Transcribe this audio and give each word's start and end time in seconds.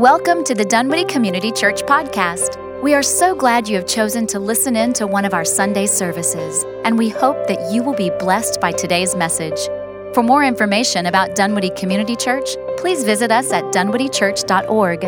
Welcome 0.00 0.44
to 0.44 0.54
the 0.54 0.64
Dunwoody 0.64 1.04
Community 1.04 1.52
Church 1.52 1.82
podcast. 1.82 2.56
We 2.82 2.94
are 2.94 3.02
so 3.02 3.34
glad 3.34 3.68
you 3.68 3.76
have 3.76 3.86
chosen 3.86 4.26
to 4.28 4.38
listen 4.38 4.74
in 4.74 4.94
to 4.94 5.06
one 5.06 5.26
of 5.26 5.34
our 5.34 5.44
Sunday 5.44 5.84
services, 5.84 6.64
and 6.86 6.96
we 6.96 7.10
hope 7.10 7.46
that 7.48 7.70
you 7.70 7.82
will 7.82 7.92
be 7.92 8.08
blessed 8.18 8.62
by 8.62 8.72
today's 8.72 9.14
message. 9.14 9.58
For 10.14 10.22
more 10.22 10.42
information 10.42 11.04
about 11.04 11.36
Dunwoody 11.36 11.68
Community 11.76 12.16
Church, 12.16 12.48
please 12.78 13.04
visit 13.04 13.30
us 13.30 13.52
at 13.52 13.62
dunwoodychurch.org. 13.74 15.00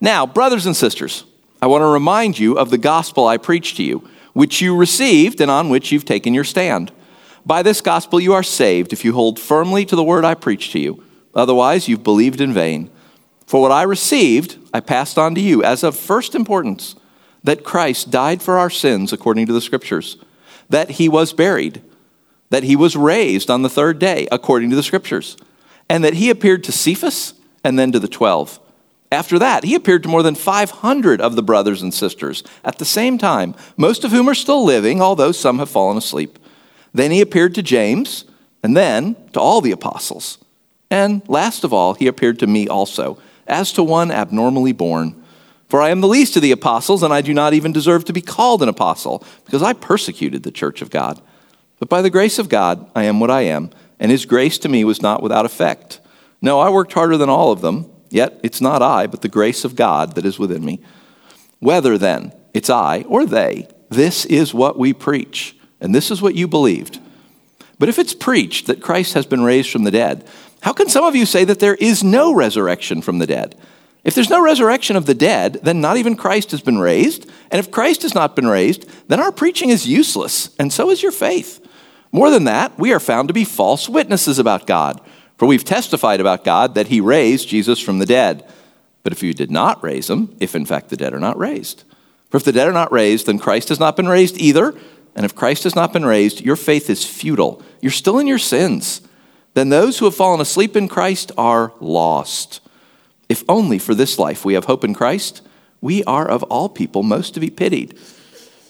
Now, 0.00 0.26
brothers 0.26 0.66
and 0.66 0.76
sisters, 0.76 1.24
I 1.60 1.66
want 1.66 1.82
to 1.82 1.86
remind 1.86 2.38
you 2.38 2.58
of 2.58 2.70
the 2.70 2.78
gospel 2.78 3.26
I 3.26 3.36
preached 3.36 3.76
to 3.76 3.82
you, 3.82 4.08
which 4.32 4.60
you 4.60 4.76
received 4.76 5.40
and 5.40 5.50
on 5.50 5.68
which 5.68 5.92
you've 5.92 6.04
taken 6.04 6.32
your 6.32 6.44
stand. 6.44 6.90
By 7.44 7.62
this 7.62 7.80
gospel 7.80 8.20
you 8.20 8.32
are 8.32 8.42
saved 8.42 8.92
if 8.92 9.04
you 9.04 9.12
hold 9.12 9.38
firmly 9.38 9.84
to 9.86 9.96
the 9.96 10.02
word 10.02 10.24
I 10.24 10.34
preached 10.34 10.72
to 10.72 10.78
you. 10.78 11.04
Otherwise, 11.34 11.88
you've 11.88 12.02
believed 12.02 12.40
in 12.40 12.52
vain. 12.52 12.90
For 13.46 13.60
what 13.60 13.72
I 13.72 13.82
received, 13.82 14.58
I 14.72 14.80
passed 14.80 15.18
on 15.18 15.34
to 15.34 15.40
you 15.40 15.62
as 15.62 15.82
of 15.82 15.96
first 15.96 16.34
importance 16.34 16.94
that 17.42 17.64
Christ 17.64 18.10
died 18.10 18.42
for 18.42 18.58
our 18.58 18.70
sins 18.70 19.12
according 19.12 19.46
to 19.46 19.52
the 19.52 19.60
Scriptures, 19.60 20.16
that 20.68 20.92
he 20.92 21.08
was 21.08 21.32
buried, 21.32 21.82
that 22.50 22.64
he 22.64 22.76
was 22.76 22.96
raised 22.96 23.50
on 23.50 23.62
the 23.62 23.68
third 23.68 23.98
day 23.98 24.28
according 24.30 24.70
to 24.70 24.76
the 24.76 24.82
Scriptures, 24.82 25.36
and 25.88 26.04
that 26.04 26.14
he 26.14 26.30
appeared 26.30 26.64
to 26.64 26.72
Cephas 26.72 27.34
and 27.64 27.78
then 27.78 27.92
to 27.92 27.98
the 27.98 28.08
twelve. 28.08 28.60
After 29.12 29.38
that, 29.40 29.64
he 29.64 29.74
appeared 29.74 30.04
to 30.04 30.08
more 30.08 30.22
than 30.22 30.36
500 30.36 31.20
of 31.20 31.34
the 31.34 31.42
brothers 31.42 31.82
and 31.82 31.92
sisters 31.92 32.44
at 32.64 32.78
the 32.78 32.84
same 32.84 33.18
time, 33.18 33.56
most 33.76 34.04
of 34.04 34.12
whom 34.12 34.28
are 34.28 34.34
still 34.34 34.64
living, 34.64 35.02
although 35.02 35.32
some 35.32 35.58
have 35.58 35.68
fallen 35.68 35.96
asleep. 35.96 36.38
Then 36.94 37.10
he 37.10 37.20
appeared 37.20 37.54
to 37.56 37.62
James, 37.62 38.24
and 38.62 38.76
then 38.76 39.16
to 39.32 39.40
all 39.40 39.60
the 39.60 39.72
apostles. 39.72 40.38
And 40.90 41.22
last 41.28 41.64
of 41.64 41.72
all, 41.72 41.94
he 41.94 42.06
appeared 42.06 42.38
to 42.40 42.46
me 42.46 42.68
also, 42.68 43.18
as 43.46 43.72
to 43.72 43.82
one 43.82 44.10
abnormally 44.10 44.72
born. 44.72 45.20
For 45.68 45.80
I 45.80 45.90
am 45.90 46.00
the 46.00 46.08
least 46.08 46.36
of 46.36 46.42
the 46.42 46.52
apostles, 46.52 47.02
and 47.02 47.12
I 47.12 47.20
do 47.20 47.32
not 47.32 47.54
even 47.54 47.72
deserve 47.72 48.04
to 48.06 48.12
be 48.12 48.20
called 48.20 48.62
an 48.62 48.68
apostle, 48.68 49.24
because 49.44 49.62
I 49.62 49.72
persecuted 49.72 50.42
the 50.42 50.50
church 50.50 50.82
of 50.82 50.90
God. 50.90 51.20
But 51.78 51.88
by 51.88 52.02
the 52.02 52.10
grace 52.10 52.38
of 52.38 52.48
God, 52.48 52.90
I 52.94 53.04
am 53.04 53.20
what 53.20 53.30
I 53.30 53.42
am, 53.42 53.70
and 53.98 54.10
his 54.10 54.26
grace 54.26 54.58
to 54.58 54.68
me 54.68 54.84
was 54.84 55.00
not 55.00 55.22
without 55.22 55.46
effect. 55.46 55.99
No, 56.42 56.60
I 56.60 56.70
worked 56.70 56.92
harder 56.92 57.16
than 57.16 57.28
all 57.28 57.52
of 57.52 57.60
them, 57.60 57.90
yet 58.08 58.40
it's 58.42 58.60
not 58.60 58.82
I, 58.82 59.06
but 59.06 59.22
the 59.22 59.28
grace 59.28 59.64
of 59.64 59.76
God 59.76 60.14
that 60.14 60.24
is 60.24 60.38
within 60.38 60.64
me. 60.64 60.80
Whether 61.58 61.98
then 61.98 62.32
it's 62.54 62.70
I 62.70 63.02
or 63.02 63.26
they, 63.26 63.68
this 63.90 64.24
is 64.24 64.54
what 64.54 64.78
we 64.78 64.92
preach, 64.92 65.56
and 65.80 65.94
this 65.94 66.10
is 66.10 66.22
what 66.22 66.34
you 66.34 66.48
believed. 66.48 66.98
But 67.78 67.88
if 67.88 67.98
it's 67.98 68.14
preached 68.14 68.66
that 68.66 68.82
Christ 68.82 69.14
has 69.14 69.26
been 69.26 69.42
raised 69.42 69.70
from 69.70 69.84
the 69.84 69.90
dead, 69.90 70.26
how 70.62 70.72
can 70.72 70.88
some 70.88 71.04
of 71.04 71.16
you 71.16 71.26
say 71.26 71.44
that 71.44 71.60
there 71.60 71.74
is 71.76 72.04
no 72.04 72.34
resurrection 72.34 73.02
from 73.02 73.18
the 73.18 73.26
dead? 73.26 73.56
If 74.04 74.14
there's 74.14 74.30
no 74.30 74.42
resurrection 74.42 74.96
of 74.96 75.06
the 75.06 75.14
dead, 75.14 75.60
then 75.62 75.80
not 75.80 75.96
even 75.96 76.16
Christ 76.16 76.52
has 76.52 76.62
been 76.62 76.78
raised. 76.78 77.28
And 77.50 77.58
if 77.58 77.70
Christ 77.70 78.02
has 78.02 78.14
not 78.14 78.36
been 78.36 78.46
raised, 78.46 78.88
then 79.08 79.20
our 79.20 79.32
preaching 79.32 79.68
is 79.70 79.86
useless, 79.86 80.54
and 80.58 80.72
so 80.72 80.90
is 80.90 81.02
your 81.02 81.12
faith. 81.12 81.66
More 82.12 82.30
than 82.30 82.44
that, 82.44 82.78
we 82.78 82.92
are 82.92 83.00
found 83.00 83.28
to 83.28 83.34
be 83.34 83.44
false 83.44 83.88
witnesses 83.88 84.38
about 84.38 84.66
God, 84.66 85.00
for 85.40 85.46
we've 85.46 85.64
testified 85.64 86.20
about 86.20 86.44
God 86.44 86.74
that 86.74 86.88
he 86.88 87.00
raised 87.00 87.48
Jesus 87.48 87.80
from 87.80 87.98
the 87.98 88.04
dead. 88.04 88.46
But 89.02 89.14
if 89.14 89.22
you 89.22 89.32
did 89.32 89.50
not 89.50 89.82
raise 89.82 90.10
him, 90.10 90.36
if 90.38 90.54
in 90.54 90.66
fact 90.66 90.90
the 90.90 90.98
dead 90.98 91.14
are 91.14 91.18
not 91.18 91.38
raised, 91.38 91.84
for 92.28 92.36
if 92.36 92.44
the 92.44 92.52
dead 92.52 92.68
are 92.68 92.74
not 92.74 92.92
raised, 92.92 93.24
then 93.24 93.38
Christ 93.38 93.70
has 93.70 93.80
not 93.80 93.96
been 93.96 94.06
raised 94.06 94.36
either. 94.36 94.74
And 95.16 95.24
if 95.24 95.34
Christ 95.34 95.64
has 95.64 95.74
not 95.74 95.94
been 95.94 96.04
raised, 96.04 96.42
your 96.42 96.56
faith 96.56 96.90
is 96.90 97.06
futile. 97.06 97.62
You're 97.80 97.90
still 97.90 98.18
in 98.18 98.26
your 98.26 98.38
sins. 98.38 99.00
Then 99.54 99.70
those 99.70 99.98
who 99.98 100.04
have 100.04 100.14
fallen 100.14 100.42
asleep 100.42 100.76
in 100.76 100.88
Christ 100.88 101.32
are 101.38 101.72
lost. 101.80 102.60
If 103.30 103.42
only 103.48 103.78
for 103.78 103.94
this 103.94 104.18
life 104.18 104.44
we 104.44 104.52
have 104.52 104.66
hope 104.66 104.84
in 104.84 104.92
Christ, 104.92 105.40
we 105.80 106.04
are 106.04 106.28
of 106.28 106.42
all 106.42 106.68
people 106.68 107.02
most 107.02 107.32
to 107.32 107.40
be 107.40 107.48
pitied. 107.48 107.98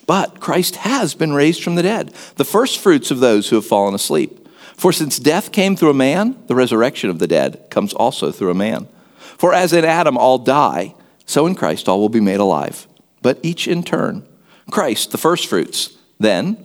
But 0.06 0.38
Christ 0.38 0.76
has 0.76 1.14
been 1.14 1.32
raised 1.32 1.64
from 1.64 1.74
the 1.74 1.82
dead, 1.82 2.14
the 2.36 2.44
first 2.44 2.78
fruits 2.78 3.10
of 3.10 3.18
those 3.18 3.48
who 3.48 3.56
have 3.56 3.66
fallen 3.66 3.92
asleep. 3.92 4.39
For 4.80 4.94
since 4.94 5.18
death 5.18 5.52
came 5.52 5.76
through 5.76 5.90
a 5.90 5.94
man, 5.94 6.42
the 6.46 6.54
resurrection 6.54 7.10
of 7.10 7.18
the 7.18 7.26
dead 7.26 7.66
comes 7.68 7.92
also 7.92 8.32
through 8.32 8.50
a 8.50 8.54
man. 8.54 8.88
For 9.36 9.52
as 9.52 9.74
in 9.74 9.84
Adam 9.84 10.16
all 10.16 10.38
die, 10.38 10.94
so 11.26 11.46
in 11.46 11.54
Christ 11.54 11.86
all 11.86 12.00
will 12.00 12.08
be 12.08 12.18
made 12.18 12.40
alive, 12.40 12.88
but 13.20 13.38
each 13.42 13.68
in 13.68 13.82
turn. 13.82 14.26
Christ, 14.70 15.12
the 15.12 15.18
first 15.18 15.48
fruits. 15.48 15.98
Then, 16.18 16.56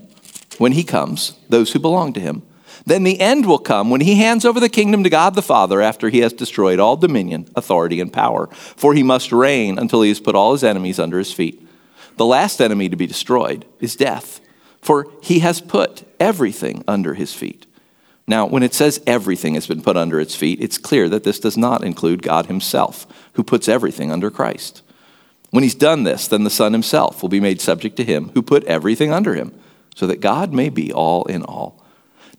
when 0.58 0.72
he 0.72 0.86
comes, 0.86 1.38
those 1.50 1.74
who 1.74 1.80
belong 1.80 2.14
to 2.14 2.22
him. 2.22 2.44
Then 2.86 3.04
the 3.04 3.20
end 3.20 3.46
will 3.46 3.60
come 3.60 3.90
when 3.90 4.00
he 4.00 4.16
hands 4.16 4.46
over 4.46 4.62
the 4.62 4.70
kingdom 4.70 5.04
to 5.04 5.10
God 5.10 5.36
the 5.36 5.42
Father 5.42 5.82
after 5.82 6.08
he 6.08 6.20
has 6.20 6.32
destroyed 6.32 6.80
all 6.80 6.96
dominion, 6.96 7.50
authority, 7.54 8.00
and 8.00 8.14
power. 8.14 8.48
For 8.48 8.94
he 8.94 9.04
must 9.04 9.34
reign 9.34 9.78
until 9.78 10.04
he 10.04 10.10
has 10.10 10.22
put 10.22 10.36
all 10.36 10.54
his 10.54 10.64
enemies 10.64 11.00
under 11.00 11.20
his 11.20 11.34
feet. 11.34 11.68
The 12.16 12.26
last 12.26 12.62
enemy 12.62 12.88
to 12.88 12.96
be 12.96 13.08
destroyed 13.08 13.66
is 13.82 13.98
death, 13.98 14.40
for 14.82 15.12
he 15.22 15.40
has 15.40 15.60
put 15.60 16.06
everything 16.18 16.82
under 16.88 17.16
his 17.16 17.34
feet. 17.34 17.65
Now, 18.28 18.48
when 18.48 18.64
it 18.64 18.74
says 18.74 19.02
everything 19.06 19.54
has 19.54 19.68
been 19.68 19.84
put 19.84 19.98
under 19.98 20.20
its 20.20 20.36
feet, 20.36 20.60
it's 20.62 20.80
clear 20.80 21.08
that 21.10 21.24
this 21.24 21.40
does 21.40 21.58
not 21.58 21.84
include 21.84 22.24
God 22.24 22.48
himself, 22.48 23.06
who 23.34 23.44
puts 23.44 23.70
everything 23.70 24.12
under 24.12 24.32
Christ. 24.32 24.82
When 25.52 25.64
he's 25.64 25.76
done 25.76 26.04
this, 26.04 26.28
then 26.28 26.44
the 26.44 26.50
Son 26.50 26.74
himself 26.74 27.22
will 27.22 27.30
be 27.30 27.40
made 27.40 27.62
subject 27.62 27.96
to 27.98 28.04
him 28.04 28.30
who 28.34 28.42
put 28.42 28.64
everything 28.66 29.12
under 29.12 29.36
him, 29.36 29.54
so 29.96 30.08
that 30.08 30.22
God 30.22 30.54
may 30.54 30.70
be 30.70 30.92
all 30.92 31.24
in 31.26 31.44
all. 31.44 31.84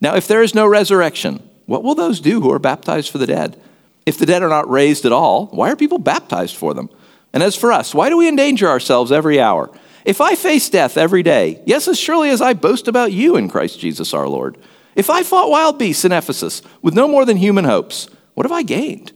Now, 0.01 0.15
if 0.15 0.27
there 0.27 0.43
is 0.43 0.53
no 0.53 0.67
resurrection, 0.67 1.41
what 1.65 1.83
will 1.83 1.95
those 1.95 2.19
do 2.19 2.41
who 2.41 2.51
are 2.51 2.59
baptized 2.59 3.09
for 3.09 3.17
the 3.17 3.25
dead? 3.25 3.59
If 4.05 4.17
the 4.17 4.25
dead 4.25 4.43
are 4.43 4.49
not 4.49 4.69
raised 4.69 5.05
at 5.05 5.11
all, 5.11 5.47
why 5.47 5.71
are 5.71 5.75
people 5.75 5.99
baptized 5.99 6.55
for 6.55 6.73
them? 6.73 6.89
And 7.33 7.41
as 7.41 7.55
for 7.55 7.71
us, 7.71 7.93
why 7.93 8.09
do 8.09 8.17
we 8.17 8.27
endanger 8.27 8.67
ourselves 8.67 9.11
every 9.11 9.39
hour? 9.39 9.69
If 10.05 10.21
I 10.21 10.35
face 10.35 10.69
death 10.69 10.97
every 10.97 11.23
day, 11.23 11.61
yes, 11.65 11.87
as 11.87 11.99
surely 11.99 12.29
as 12.29 12.41
I 12.41 12.53
boast 12.53 12.87
about 12.87 13.11
you 13.11 13.35
in 13.35 13.49
Christ 13.49 13.79
Jesus 13.79 14.13
our 14.13 14.27
Lord. 14.27 14.57
If 14.97 15.11
I 15.11 15.21
fought 15.21 15.51
wild 15.51 15.77
beasts 15.77 16.03
in 16.03 16.11
Ephesus 16.11 16.63
with 16.81 16.95
no 16.95 17.07
more 17.07 17.23
than 17.23 17.37
human 17.37 17.65
hopes, 17.65 18.09
what 18.33 18.45
have 18.45 18.51
I 18.51 18.63
gained? 18.63 19.11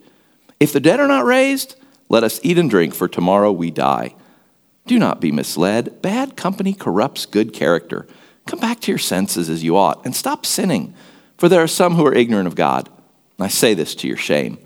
If 0.60 0.72
the 0.72 0.80
dead 0.80 1.00
are 1.00 1.08
not 1.08 1.26
raised, 1.26 1.76
let 2.08 2.24
us 2.24 2.40
eat 2.44 2.60
and 2.60 2.70
drink, 2.70 2.94
for 2.94 3.08
tomorrow 3.08 3.52
we 3.52 3.72
die. 3.72 4.14
Do 4.86 5.00
not 5.00 5.20
be 5.20 5.32
misled. 5.32 6.00
Bad 6.04 6.38
company 6.38 6.74
corrupts 6.74 7.26
good 7.26 7.52
character. 7.52 8.08
Come 8.46 8.60
back 8.60 8.80
to 8.82 8.92
your 8.92 9.00
senses 9.00 9.50
as 9.50 9.64
you 9.64 9.76
ought 9.76 10.06
and 10.06 10.16
stop 10.16 10.46
sinning, 10.46 10.94
for 11.38 11.50
there 11.50 11.64
are 11.64 11.68
some 11.68 11.96
who 11.96 12.06
are 12.06 12.14
ignorant 12.14 12.48
of 12.48 12.56
God. 12.56 12.88
I 13.40 13.48
say 13.48 13.74
this 13.74 13.96
to 13.96 14.08
your 14.08 14.18
shame. 14.18 14.60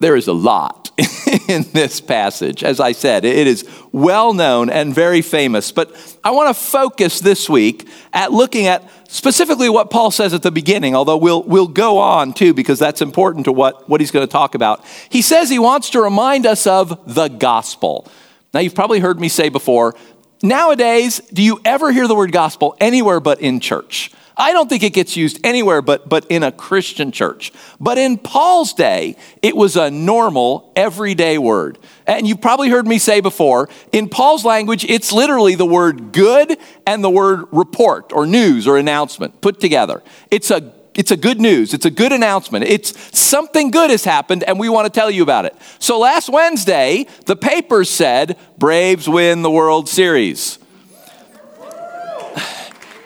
There 0.00 0.16
is 0.16 0.26
a 0.26 0.32
lot 0.32 0.90
in 1.48 1.64
this 1.72 2.00
passage. 2.00 2.64
As 2.64 2.80
I 2.80 2.92
said, 2.92 3.26
it 3.26 3.46
is 3.46 3.68
well 3.92 4.32
known 4.32 4.70
and 4.70 4.94
very 4.94 5.20
famous, 5.20 5.70
but 5.70 5.94
I 6.24 6.30
want 6.30 6.56
to 6.56 6.60
focus 6.60 7.20
this 7.20 7.48
week 7.48 7.86
at 8.12 8.32
looking 8.32 8.66
at 8.66 8.88
specifically 9.12 9.68
what 9.68 9.90
Paul 9.90 10.10
says 10.10 10.32
at 10.34 10.42
the 10.42 10.50
beginning, 10.50 10.96
although 10.96 11.18
we'll, 11.18 11.42
we'll 11.42 11.68
go 11.68 11.98
on 11.98 12.32
too, 12.32 12.54
because 12.54 12.78
that's 12.78 13.02
important 13.02 13.44
to 13.44 13.52
what, 13.52 13.88
what 13.88 14.00
he's 14.00 14.10
going 14.10 14.26
to 14.26 14.30
talk 14.32 14.54
about. 14.54 14.84
He 15.10 15.22
says 15.22 15.50
he 15.50 15.58
wants 15.58 15.90
to 15.90 16.00
remind 16.00 16.46
us 16.46 16.66
of 16.66 17.14
the 17.14 17.28
gospel. 17.28 18.10
Now, 18.54 18.60
you've 18.60 18.74
probably 18.74 19.00
heard 19.00 19.20
me 19.20 19.28
say 19.28 19.48
before 19.48 19.94
Nowadays, 20.42 21.20
do 21.32 21.40
you 21.40 21.60
ever 21.64 21.92
hear 21.92 22.08
the 22.08 22.16
word 22.16 22.32
gospel 22.32 22.76
anywhere 22.80 23.20
but 23.20 23.40
in 23.40 23.60
church? 23.60 24.10
I 24.36 24.52
don't 24.52 24.68
think 24.68 24.82
it 24.82 24.92
gets 24.92 25.16
used 25.16 25.44
anywhere 25.44 25.82
but, 25.82 26.08
but 26.08 26.26
in 26.26 26.42
a 26.42 26.52
Christian 26.52 27.12
church. 27.12 27.52
But 27.80 27.98
in 27.98 28.18
Paul's 28.18 28.72
day, 28.72 29.16
it 29.42 29.56
was 29.56 29.76
a 29.76 29.90
normal, 29.90 30.72
everyday 30.74 31.38
word. 31.38 31.78
And 32.06 32.26
you've 32.26 32.40
probably 32.40 32.68
heard 32.68 32.86
me 32.86 32.98
say 32.98 33.20
before, 33.20 33.68
in 33.92 34.08
Paul's 34.08 34.44
language, 34.44 34.84
it's 34.84 35.12
literally 35.12 35.54
the 35.54 35.66
word 35.66 36.12
good 36.12 36.56
and 36.86 37.02
the 37.04 37.10
word 37.10 37.44
report 37.52 38.12
or 38.12 38.26
news 38.26 38.66
or 38.66 38.78
announcement 38.78 39.40
put 39.40 39.60
together. 39.60 40.02
It's 40.30 40.50
a 40.50 40.72
it's 40.94 41.10
a 41.10 41.16
good 41.16 41.40
news. 41.40 41.72
It's 41.72 41.86
a 41.86 41.90
good 41.90 42.12
announcement. 42.12 42.66
It's 42.66 43.18
something 43.18 43.70
good 43.70 43.88
has 43.88 44.04
happened 44.04 44.44
and 44.44 44.58
we 44.58 44.68
want 44.68 44.92
to 44.92 45.00
tell 45.00 45.10
you 45.10 45.22
about 45.22 45.46
it. 45.46 45.56
So 45.78 45.98
last 45.98 46.28
Wednesday, 46.28 47.06
the 47.24 47.36
papers 47.36 47.88
said 47.88 48.36
Braves 48.58 49.08
win 49.08 49.40
the 49.40 49.50
World 49.50 49.88
Series. 49.88 50.58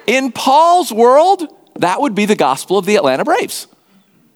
In 0.06 0.32
Paul's 0.32 0.92
world, 0.92 1.46
that 1.76 2.00
would 2.00 2.14
be 2.14 2.26
the 2.26 2.36
gospel 2.36 2.78
of 2.78 2.86
the 2.86 2.96
Atlanta 2.96 3.24
Braves. 3.24 3.66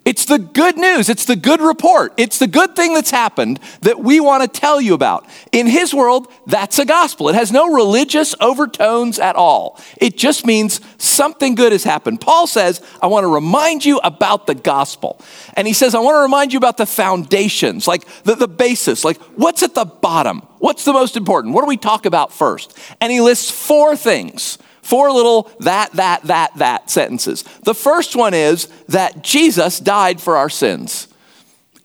It's 0.02 0.24
the 0.24 0.38
good 0.38 0.78
news. 0.78 1.10
It's 1.10 1.26
the 1.26 1.36
good 1.36 1.60
report. 1.60 2.14
It's 2.16 2.38
the 2.38 2.46
good 2.46 2.74
thing 2.74 2.94
that's 2.94 3.10
happened 3.10 3.60
that 3.82 4.00
we 4.00 4.18
want 4.18 4.42
to 4.42 4.60
tell 4.60 4.80
you 4.80 4.94
about. 4.94 5.28
In 5.52 5.66
his 5.66 5.92
world, 5.92 6.32
that's 6.46 6.78
a 6.78 6.86
gospel. 6.86 7.28
It 7.28 7.34
has 7.34 7.52
no 7.52 7.72
religious 7.72 8.34
overtones 8.40 9.18
at 9.18 9.36
all. 9.36 9.78
It 9.98 10.16
just 10.16 10.46
means 10.46 10.80
something 10.96 11.54
good 11.54 11.72
has 11.72 11.84
happened. 11.84 12.22
Paul 12.22 12.46
says, 12.46 12.80
I 13.02 13.08
want 13.08 13.24
to 13.24 13.28
remind 13.28 13.84
you 13.84 13.98
about 13.98 14.46
the 14.46 14.54
gospel. 14.54 15.20
And 15.54 15.66
he 15.66 15.74
says, 15.74 15.94
I 15.94 16.00
want 16.00 16.14
to 16.14 16.22
remind 16.22 16.54
you 16.54 16.56
about 16.56 16.78
the 16.78 16.86
foundations, 16.86 17.86
like 17.86 18.04
the, 18.22 18.34
the 18.34 18.48
basis, 18.48 19.04
like 19.04 19.18
what's 19.36 19.62
at 19.62 19.74
the 19.74 19.84
bottom? 19.84 20.40
What's 20.58 20.84
the 20.84 20.94
most 20.94 21.16
important? 21.16 21.54
What 21.54 21.60
do 21.60 21.68
we 21.68 21.76
talk 21.76 22.06
about 22.06 22.32
first? 22.32 22.76
And 23.02 23.12
he 23.12 23.20
lists 23.20 23.50
four 23.50 23.96
things 23.96 24.58
Four 24.90 25.12
little 25.12 25.48
that, 25.60 25.92
that, 25.92 26.24
that, 26.24 26.56
that 26.56 26.90
sentences. 26.90 27.44
The 27.62 27.76
first 27.76 28.16
one 28.16 28.34
is 28.34 28.66
that 28.88 29.22
Jesus 29.22 29.78
died 29.78 30.20
for 30.20 30.36
our 30.36 30.50
sins. 30.50 31.06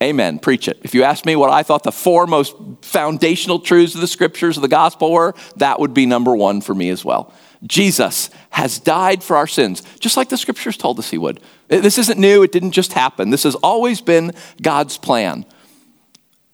Amen. 0.02 0.40
Preach 0.40 0.66
it. 0.66 0.80
If 0.82 0.92
you 0.92 1.04
ask 1.04 1.24
me 1.24 1.36
what 1.36 1.50
I 1.50 1.62
thought 1.62 1.84
the 1.84 1.92
four 1.92 2.26
most 2.26 2.56
foundational 2.82 3.60
truths 3.60 3.94
of 3.94 4.00
the 4.00 4.08
scriptures 4.08 4.56
of 4.56 4.62
the 4.62 4.66
gospel 4.68 5.12
were, 5.12 5.36
that 5.54 5.78
would 5.78 5.94
be 5.94 6.04
number 6.04 6.34
one 6.34 6.60
for 6.60 6.74
me 6.74 6.90
as 6.90 7.04
well. 7.04 7.32
Jesus 7.62 8.28
has 8.50 8.80
died 8.80 9.22
for 9.22 9.36
our 9.36 9.46
sins, 9.46 9.84
just 10.00 10.16
like 10.16 10.28
the 10.28 10.36
scriptures 10.36 10.76
told 10.76 10.98
us 10.98 11.08
he 11.08 11.16
would. 11.16 11.38
This 11.68 11.98
isn't 11.98 12.18
new, 12.18 12.42
it 12.42 12.50
didn't 12.50 12.72
just 12.72 12.92
happen. 12.92 13.30
This 13.30 13.44
has 13.44 13.54
always 13.54 14.00
been 14.00 14.32
God's 14.60 14.98
plan. 14.98 15.46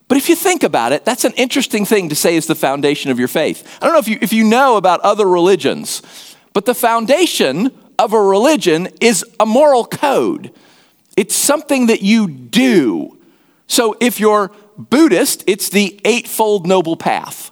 But 0.06 0.19
if 0.19 0.28
you 0.28 0.37
think 0.37 0.64
about 0.64 0.93
it, 0.93 1.06
that's 1.06 1.25
an 1.25 1.32
interesting 1.38 1.87
thing 1.87 2.10
to 2.10 2.14
say 2.14 2.37
is 2.37 2.46
the 2.46 2.54
foundation 2.54 3.10
of 3.10 3.19
your 3.19 3.28
faith. 3.28 3.78
I 3.81 3.87
don't 3.87 3.94
know 3.94 4.00
if 4.00 4.08
you, 4.08 4.19
if 4.20 4.34
you 4.34 4.44
know 4.44 4.76
about 4.76 5.00
other 5.00 5.26
religions. 5.26 6.02
But 6.52 6.66
the 6.66 6.75
foundation 6.75 7.70
of 7.99 8.12
a 8.12 8.20
religion 8.20 8.88
is 9.00 9.25
a 9.38 9.46
moral 9.46 9.84
code. 9.84 10.52
It's 11.16 11.34
something 11.34 11.87
that 11.87 12.02
you 12.02 12.28
do. 12.28 13.19
So 13.66 13.96
if 14.00 14.20
you're 14.20 14.50
Buddhist, 14.76 15.44
it's 15.46 15.69
the 15.69 16.00
Eightfold 16.04 16.66
Noble 16.66 16.96
Path. 16.96 17.50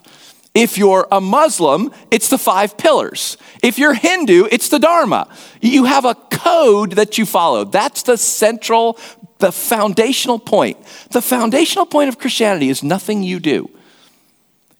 If 0.53 0.77
you're 0.77 1.07
a 1.11 1.21
Muslim, 1.21 1.91
it's 2.09 2.29
the 2.29 2.37
five 2.37 2.77
pillars. 2.77 3.37
If 3.63 3.79
you're 3.79 3.93
Hindu, 3.93 4.47
it's 4.51 4.67
the 4.67 4.79
Dharma. 4.79 5.29
You 5.61 5.85
have 5.85 6.03
a 6.03 6.15
code 6.15 6.93
that 6.93 7.17
you 7.17 7.25
follow. 7.25 7.63
That's 7.63 8.03
the 8.03 8.17
central, 8.17 8.99
the 9.37 9.51
foundational 9.51 10.39
point. 10.39 10.77
The 11.11 11.21
foundational 11.21 11.85
point 11.85 12.09
of 12.09 12.19
Christianity 12.19 12.69
is 12.69 12.83
nothing 12.83 13.23
you 13.23 13.39
do, 13.39 13.69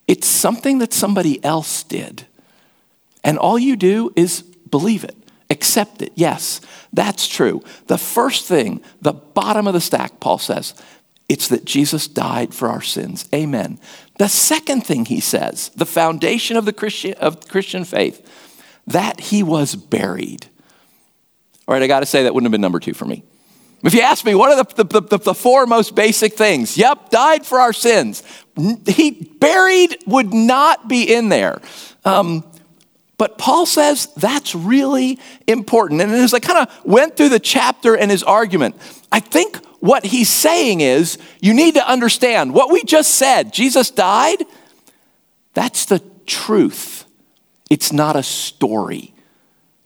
it's 0.07 0.27
something 0.27 0.79
that 0.79 0.91
somebody 0.91 1.43
else 1.43 1.83
did. 1.83 2.25
And 3.23 3.37
all 3.37 3.59
you 3.59 3.75
do 3.75 4.11
is 4.15 4.41
believe 4.41 5.03
it, 5.03 5.15
accept 5.49 6.01
it. 6.01 6.11
Yes, 6.15 6.61
that's 6.93 7.27
true. 7.27 7.61
The 7.87 7.97
first 7.97 8.45
thing, 8.45 8.81
the 9.01 9.13
bottom 9.13 9.67
of 9.67 9.73
the 9.73 9.81
stack, 9.81 10.19
Paul 10.19 10.37
says, 10.37 10.73
it's 11.29 11.47
that 11.47 11.63
Jesus 11.63 12.07
died 12.07 12.53
for 12.53 12.67
our 12.67 12.81
sins. 12.81 13.27
Amen. 13.33 13.79
The 14.17 14.27
second 14.27 14.81
thing 14.85 15.05
he 15.05 15.21
says, 15.21 15.69
the 15.75 15.85
foundation 15.85 16.57
of 16.57 16.65
the 16.65 16.73
Christian, 16.73 17.13
of 17.13 17.47
Christian 17.47 17.85
faith, 17.85 18.27
that 18.87 19.19
he 19.19 19.41
was 19.41 19.75
buried. 19.75 20.47
All 21.67 21.73
right, 21.73 21.83
I 21.83 21.87
got 21.87 22.01
to 22.01 22.05
say 22.05 22.23
that 22.23 22.33
wouldn't 22.33 22.47
have 22.47 22.51
been 22.51 22.61
number 22.61 22.79
two 22.79 22.93
for 22.93 23.05
me. 23.05 23.23
If 23.83 23.93
you 23.93 24.01
ask 24.01 24.25
me, 24.25 24.35
what 24.35 24.51
are 24.51 24.63
the, 24.63 24.83
the, 24.83 25.01
the, 25.01 25.17
the, 25.17 25.33
four 25.33 25.65
most 25.65 25.95
basic 25.95 26.33
things? 26.33 26.77
Yep, 26.77 27.09
died 27.09 27.45
for 27.45 27.59
our 27.59 27.73
sins. 27.73 28.23
He 28.85 29.11
buried 29.39 29.97
would 30.05 30.33
not 30.33 30.87
be 30.87 31.11
in 31.11 31.29
there. 31.29 31.61
Um, 32.05 32.43
but 33.21 33.37
Paul 33.37 33.67
says 33.67 34.07
that's 34.17 34.55
really 34.55 35.19
important. 35.45 36.01
And 36.01 36.11
as 36.11 36.33
I 36.33 36.39
kind 36.39 36.67
of 36.67 36.83
went 36.83 37.15
through 37.15 37.29
the 37.29 37.39
chapter 37.39 37.95
and 37.95 38.09
his 38.09 38.23
argument, 38.23 38.75
I 39.11 39.19
think 39.19 39.63
what 39.79 40.03
he's 40.03 40.27
saying 40.27 40.81
is 40.81 41.19
you 41.39 41.53
need 41.53 41.75
to 41.75 41.87
understand 41.87 42.51
what 42.51 42.71
we 42.71 42.83
just 42.83 43.13
said 43.13 43.53
Jesus 43.53 43.91
died, 43.91 44.43
that's 45.53 45.85
the 45.85 46.01
truth. 46.25 47.05
It's 47.69 47.93
not 47.93 48.15
a 48.15 48.23
story. 48.23 49.13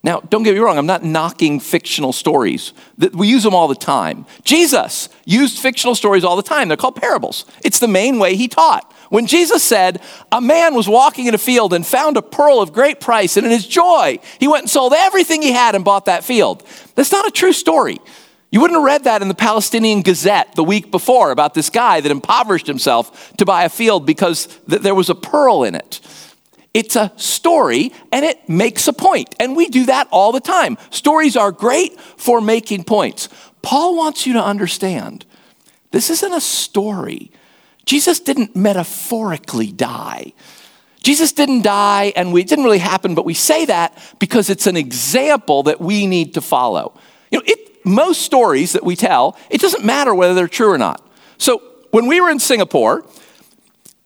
Now, 0.01 0.21
don't 0.21 0.43
get 0.43 0.53
me 0.53 0.61
wrong, 0.61 0.77
I'm 0.77 0.85
not 0.85 1.03
knocking 1.03 1.59
fictional 1.59 2.13
stories. 2.13 2.71
We 3.11 3.27
use 3.27 3.43
them 3.43 3.53
all 3.53 3.67
the 3.67 3.75
time. 3.75 4.25
Jesus 4.45 5.09
used 5.25 5.59
fictional 5.59 5.95
stories 5.95 6.23
all 6.23 6.37
the 6.37 6.41
time. 6.41 6.69
They're 6.69 6.77
called 6.77 6.95
parables. 6.95 7.43
It's 7.65 7.79
the 7.79 7.89
main 7.89 8.17
way 8.17 8.37
he 8.37 8.47
taught. 8.47 8.94
When 9.09 9.27
Jesus 9.27 9.63
said, 9.63 10.01
A 10.31 10.41
man 10.41 10.73
was 10.73 10.87
walking 10.87 11.27
in 11.27 11.33
a 11.33 11.39
field 11.39 11.73
and 11.73 11.85
found 11.85 12.17
a 12.17 12.21
pearl 12.21 12.61
of 12.61 12.73
great 12.73 12.99
price, 12.99 13.37
and 13.37 13.45
in 13.45 13.51
his 13.51 13.67
joy, 13.67 14.19
he 14.39 14.47
went 14.47 14.63
and 14.63 14.69
sold 14.69 14.93
everything 14.93 15.41
he 15.41 15.51
had 15.51 15.75
and 15.75 15.85
bought 15.85 16.05
that 16.05 16.23
field. 16.23 16.63
That's 16.95 17.11
not 17.11 17.27
a 17.27 17.31
true 17.31 17.53
story. 17.53 17.99
You 18.51 18.61
wouldn't 18.61 18.77
have 18.77 18.85
read 18.85 19.03
that 19.03 19.21
in 19.21 19.27
the 19.27 19.33
Palestinian 19.33 20.01
Gazette 20.01 20.55
the 20.55 20.63
week 20.63 20.89
before 20.89 21.31
about 21.31 21.53
this 21.53 21.69
guy 21.69 21.99
that 21.99 22.11
impoverished 22.11 22.67
himself 22.67 23.33
to 23.37 23.45
buy 23.45 23.65
a 23.65 23.69
field 23.69 24.05
because 24.05 24.47
th- 24.69 24.81
there 24.81 24.95
was 24.95 25.09
a 25.09 25.15
pearl 25.15 25.63
in 25.63 25.75
it. 25.75 25.99
It's 26.73 26.95
a 26.95 27.11
story 27.15 27.91
and 28.11 28.23
it 28.23 28.47
makes 28.47 28.87
a 28.87 28.93
point. 28.93 29.35
And 29.39 29.55
we 29.55 29.67
do 29.67 29.85
that 29.87 30.07
all 30.11 30.31
the 30.31 30.39
time. 30.39 30.77
Stories 30.89 31.35
are 31.35 31.51
great 31.51 31.99
for 31.99 32.39
making 32.39 32.83
points. 32.85 33.29
Paul 33.61 33.97
wants 33.97 34.25
you 34.25 34.33
to 34.33 34.43
understand 34.43 35.25
this 35.91 36.09
isn't 36.09 36.33
a 36.33 36.41
story. 36.41 37.31
Jesus 37.85 38.19
didn't 38.19 38.55
metaphorically 38.55 39.71
die. 39.71 40.33
Jesus 41.01 41.31
didn't 41.31 41.61
die, 41.61 42.13
and 42.15 42.33
we, 42.33 42.41
it 42.41 42.47
didn't 42.47 42.65
really 42.65 42.79
happen, 42.79 43.13
but 43.13 43.25
we 43.25 43.35
say 43.35 43.65
that 43.65 43.95
because 44.17 44.49
it's 44.49 44.65
an 44.65 44.75
example 44.75 45.63
that 45.63 45.79
we 45.79 46.07
need 46.07 46.33
to 46.33 46.41
follow. 46.41 46.99
You 47.29 47.39
know, 47.39 47.43
it, 47.45 47.85
most 47.85 48.23
stories 48.23 48.73
that 48.73 48.83
we 48.83 48.95
tell, 48.95 49.37
it 49.51 49.61
doesn't 49.61 49.85
matter 49.85 50.15
whether 50.15 50.33
they're 50.33 50.47
true 50.47 50.71
or 50.71 50.79
not. 50.79 51.07
So 51.37 51.61
when 51.91 52.07
we 52.07 52.19
were 52.19 52.31
in 52.31 52.39
Singapore, 52.39 53.05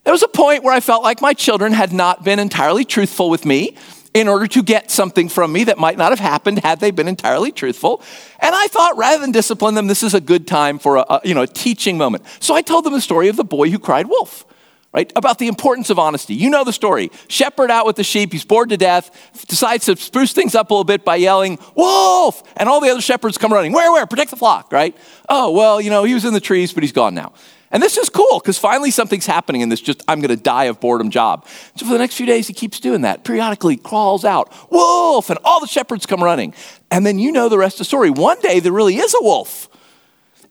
there 0.03 0.11
was 0.11 0.23
a 0.23 0.27
point 0.27 0.63
where 0.63 0.73
I 0.73 0.81
felt 0.81 1.03
like 1.03 1.21
my 1.21 1.33
children 1.33 1.71
had 1.71 1.93
not 1.93 2.25
been 2.25 2.39
entirely 2.39 2.83
truthful 2.83 3.29
with 3.29 3.45
me 3.45 3.77
in 4.13 4.27
order 4.27 4.47
to 4.47 4.63
get 4.63 4.89
something 4.89 5.29
from 5.29 5.51
me 5.51 5.65
that 5.65 5.77
might 5.77 5.97
not 5.97 6.11
have 6.11 6.19
happened 6.19 6.59
had 6.59 6.79
they 6.79 6.91
been 6.91 7.07
entirely 7.07 7.51
truthful. 7.51 8.01
And 8.39 8.55
I 8.55 8.67
thought 8.67 8.97
rather 8.97 9.21
than 9.21 9.31
discipline 9.31 9.75
them, 9.75 9.87
this 9.87 10.03
is 10.03 10.13
a 10.13 10.21
good 10.21 10.47
time 10.47 10.79
for 10.79 10.97
a, 10.97 11.05
a, 11.09 11.21
you 11.23 11.35
know, 11.35 11.43
a 11.43 11.47
teaching 11.47 11.97
moment. 11.97 12.25
So 12.39 12.55
I 12.55 12.61
told 12.61 12.85
them 12.85 12.93
the 12.93 13.01
story 13.01 13.27
of 13.27 13.35
the 13.35 13.43
boy 13.43 13.69
who 13.69 13.79
cried 13.79 14.07
wolf. 14.07 14.45
Right? 14.91 15.13
About 15.15 15.37
the 15.37 15.47
importance 15.47 15.91
of 15.91 15.99
honesty. 15.99 16.33
You 16.33 16.49
know 16.49 16.63
the 16.63 16.73
story. 16.73 17.11
Shepherd 17.27 17.69
out 17.69 17.85
with 17.85 17.95
the 17.95 18.03
sheep, 18.03 18.31
he's 18.31 18.43
bored 18.43 18.69
to 18.69 18.77
death, 18.77 19.11
decides 19.47 19.85
to 19.85 19.95
spruce 19.95 20.33
things 20.33 20.55
up 20.55 20.71
a 20.71 20.73
little 20.73 20.83
bit 20.83 21.05
by 21.05 21.17
yelling, 21.17 21.59
Wolf! 21.75 22.41
And 22.57 22.67
all 22.67 22.81
the 22.81 22.89
other 22.89 22.99
shepherds 22.99 23.37
come 23.37 23.53
running. 23.53 23.71
Where, 23.71 23.91
where? 23.91 24.07
Protect 24.07 24.31
the 24.31 24.35
flock, 24.35 24.71
right? 24.71 24.97
Oh, 25.29 25.51
well, 25.51 25.79
you 25.79 25.91
know, 25.91 26.05
he 26.05 26.15
was 26.15 26.25
in 26.25 26.33
the 26.33 26.39
trees, 26.39 26.73
but 26.73 26.81
he's 26.81 26.91
gone 26.91 27.13
now. 27.13 27.33
And 27.71 27.83
this 27.83 27.97
is 27.97 28.09
cool 28.09 28.39
because 28.39 28.57
finally 28.57 28.89
something's 28.89 29.27
happening 29.27 29.61
in 29.61 29.69
this 29.69 29.81
just, 29.81 30.03
I'm 30.07 30.21
going 30.21 30.35
to 30.35 30.41
die 30.41 30.65
of 30.65 30.79
boredom 30.79 31.11
job. 31.11 31.45
So 31.75 31.85
for 31.85 31.91
the 31.91 31.99
next 31.99 32.15
few 32.15 32.25
days, 32.25 32.47
he 32.47 32.53
keeps 32.53 32.79
doing 32.79 33.01
that. 33.01 33.23
Periodically 33.23 33.77
crawls 33.77 34.25
out, 34.25 34.51
wolf, 34.71 35.29
and 35.29 35.37
all 35.43 35.59
the 35.59 35.67
shepherds 35.67 36.05
come 36.05 36.23
running. 36.23 36.53
And 36.89 37.05
then 37.05 37.19
you 37.19 37.31
know 37.31 37.47
the 37.47 37.57
rest 37.57 37.75
of 37.75 37.79
the 37.79 37.85
story. 37.85 38.09
One 38.09 38.39
day 38.41 38.59
there 38.59 38.71
really 38.71 38.97
is 38.97 39.13
a 39.13 39.23
wolf. 39.23 39.69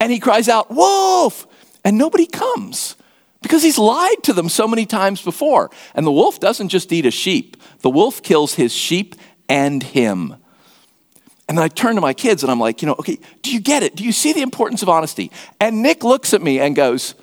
And 0.01 0.13
he 0.13 0.21
cries 0.21 0.49
out, 0.49 0.71
wolf, 0.71 1.47
and 1.85 1.99
nobody 1.99 2.27
comes 2.27 2.95
because 3.43 3.63
he's 3.63 3.79
lied 3.79 4.23
to 4.25 4.33
them 4.33 4.49
so 4.49 4.69
many 4.69 4.87
times 4.87 5.23
before. 5.23 5.71
And 5.95 6.07
the 6.07 6.13
wolf 6.13 6.39
doesn't 6.39 6.69
just 6.69 6.93
eat 6.93 7.07
a 7.07 7.11
sheep, 7.11 7.57
the 7.81 7.91
wolf 7.91 8.23
kills 8.23 8.55
his 8.55 8.73
sheep 8.73 9.17
and 9.49 9.83
him. 9.83 10.37
And 11.49 11.57
then 11.57 11.65
I 11.65 11.69
turn 11.69 11.95
to 11.95 12.01
my 12.01 12.13
kids 12.13 12.43
and 12.43 12.53
I'm 12.53 12.61
like, 12.61 12.83
you 12.83 12.87
know, 12.87 12.97
okay, 12.99 13.19
do 13.43 13.53
you 13.53 13.61
get 13.61 13.83
it? 13.83 13.97
Do 13.97 14.05
you 14.05 14.13
see 14.13 14.35
the 14.35 14.43
importance 14.43 14.83
of 14.83 14.89
honesty? 14.89 15.33
And 15.59 15.83
Nick 15.83 16.05
looks 16.05 16.35
at 16.35 16.43
me 16.43 16.61
and 16.61 16.77
goes, 16.77 17.15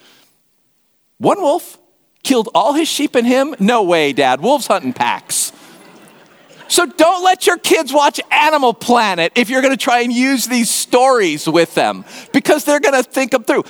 one 1.19 1.39
wolf 1.39 1.77
killed 2.23 2.49
all 2.55 2.73
his 2.73 2.87
sheep 2.87 3.13
and 3.13 3.27
him? 3.27 3.55
No 3.59 3.83
way, 3.83 4.13
Dad. 4.13 4.41
Wolves 4.41 4.65
hunting 4.65 4.93
packs. 4.93 5.51
So 6.67 6.87
don't 6.87 7.23
let 7.23 7.45
your 7.45 7.57
kids 7.57 7.93
watch 7.93 8.19
Animal 8.31 8.73
Planet 8.73 9.31
if 9.35 9.51
you're 9.51 9.61
going 9.61 9.77
to 9.77 9.81
try 9.81 9.99
and 9.99 10.11
use 10.11 10.47
these 10.47 10.71
stories 10.71 11.47
with 11.47 11.75
them 11.75 12.03
because 12.33 12.65
they're 12.65 12.79
going 12.79 13.01
to 13.01 13.07
think 13.07 13.31
them 13.31 13.43
through. 13.43 13.63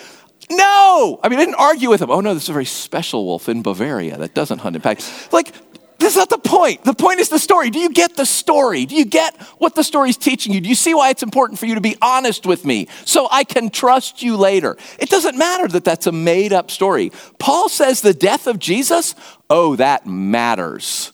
No! 0.49 1.19
I 1.23 1.29
mean, 1.29 1.39
I 1.39 1.45
didn't 1.45 1.55
argue 1.55 1.89
with 1.89 2.01
him. 2.01 2.09
Oh, 2.09 2.21
no, 2.21 2.33
this 2.33 2.43
is 2.43 2.49
a 2.49 2.53
very 2.53 2.65
special 2.65 3.25
wolf 3.25 3.49
in 3.49 3.61
Bavaria 3.61 4.17
that 4.17 4.33
doesn't 4.33 4.59
hunt 4.59 4.75
in 4.75 4.81
packs. 4.81 5.31
Like, 5.33 5.53
that's 5.99 6.15
not 6.15 6.29
the 6.29 6.37
point. 6.37 6.83
The 6.83 6.93
point 6.93 7.19
is 7.19 7.29
the 7.29 7.39
story. 7.39 7.69
Do 7.69 7.79
you 7.79 7.89
get 7.89 8.15
the 8.15 8.25
story? 8.25 8.85
Do 8.85 8.95
you 8.95 9.05
get 9.05 9.35
what 9.57 9.75
the 9.75 9.83
story 9.83 10.09
is 10.09 10.17
teaching 10.17 10.53
you? 10.53 10.59
Do 10.59 10.69
you 10.69 10.75
see 10.75 10.93
why 10.93 11.09
it's 11.09 11.23
important 11.23 11.59
for 11.59 11.65
you 11.65 11.75
to 11.75 11.81
be 11.81 11.95
honest 12.01 12.45
with 12.45 12.65
me 12.65 12.87
so 13.05 13.27
I 13.31 13.43
can 13.43 13.69
trust 13.69 14.21
you 14.21 14.35
later? 14.35 14.77
It 14.99 15.09
doesn't 15.09 15.37
matter 15.37 15.67
that 15.69 15.85
that's 15.85 16.07
a 16.07 16.11
made 16.11 16.51
up 16.51 16.69
story. 16.69 17.11
Paul 17.39 17.69
says 17.69 18.01
the 18.01 18.13
death 18.13 18.47
of 18.47 18.59
Jesus, 18.59 19.15
oh, 19.49 19.75
that 19.77 20.05
matters. 20.05 21.13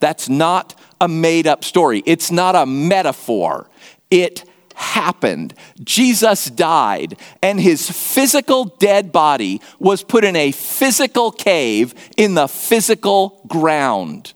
That's 0.00 0.28
not 0.28 0.78
a 1.00 1.08
made 1.08 1.46
up 1.46 1.64
story, 1.64 2.02
it's 2.06 2.30
not 2.30 2.54
a 2.54 2.66
metaphor. 2.66 3.68
It 4.10 4.47
happened. 4.78 5.54
Jesus 5.82 6.46
died, 6.46 7.18
and 7.42 7.60
his 7.60 7.90
physical 7.90 8.64
dead 8.64 9.10
body 9.12 9.60
was 9.78 10.04
put 10.04 10.24
in 10.24 10.36
a 10.36 10.52
physical 10.52 11.32
cave 11.32 11.94
in 12.16 12.34
the 12.34 12.46
physical 12.46 13.42
ground. 13.48 14.32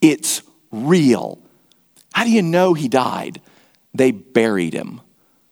It's 0.00 0.42
real. 0.72 1.38
How 2.14 2.24
do 2.24 2.30
you 2.30 2.42
know 2.42 2.74
he 2.74 2.88
died? 2.88 3.40
They 3.92 4.10
buried 4.10 4.72
him. 4.72 5.02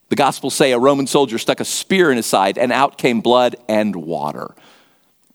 The 0.09 0.15
Gospels 0.15 0.55
say 0.55 0.71
a 0.71 0.79
Roman 0.79 1.05
soldier 1.05 1.37
stuck 1.37 1.59
a 1.59 1.65
spear 1.65 2.09
in 2.09 2.17
his 2.17 2.25
side, 2.25 2.57
and 2.57 2.71
out 2.71 2.97
came 2.97 3.21
blood 3.21 3.55
and 3.69 3.95
water 3.95 4.55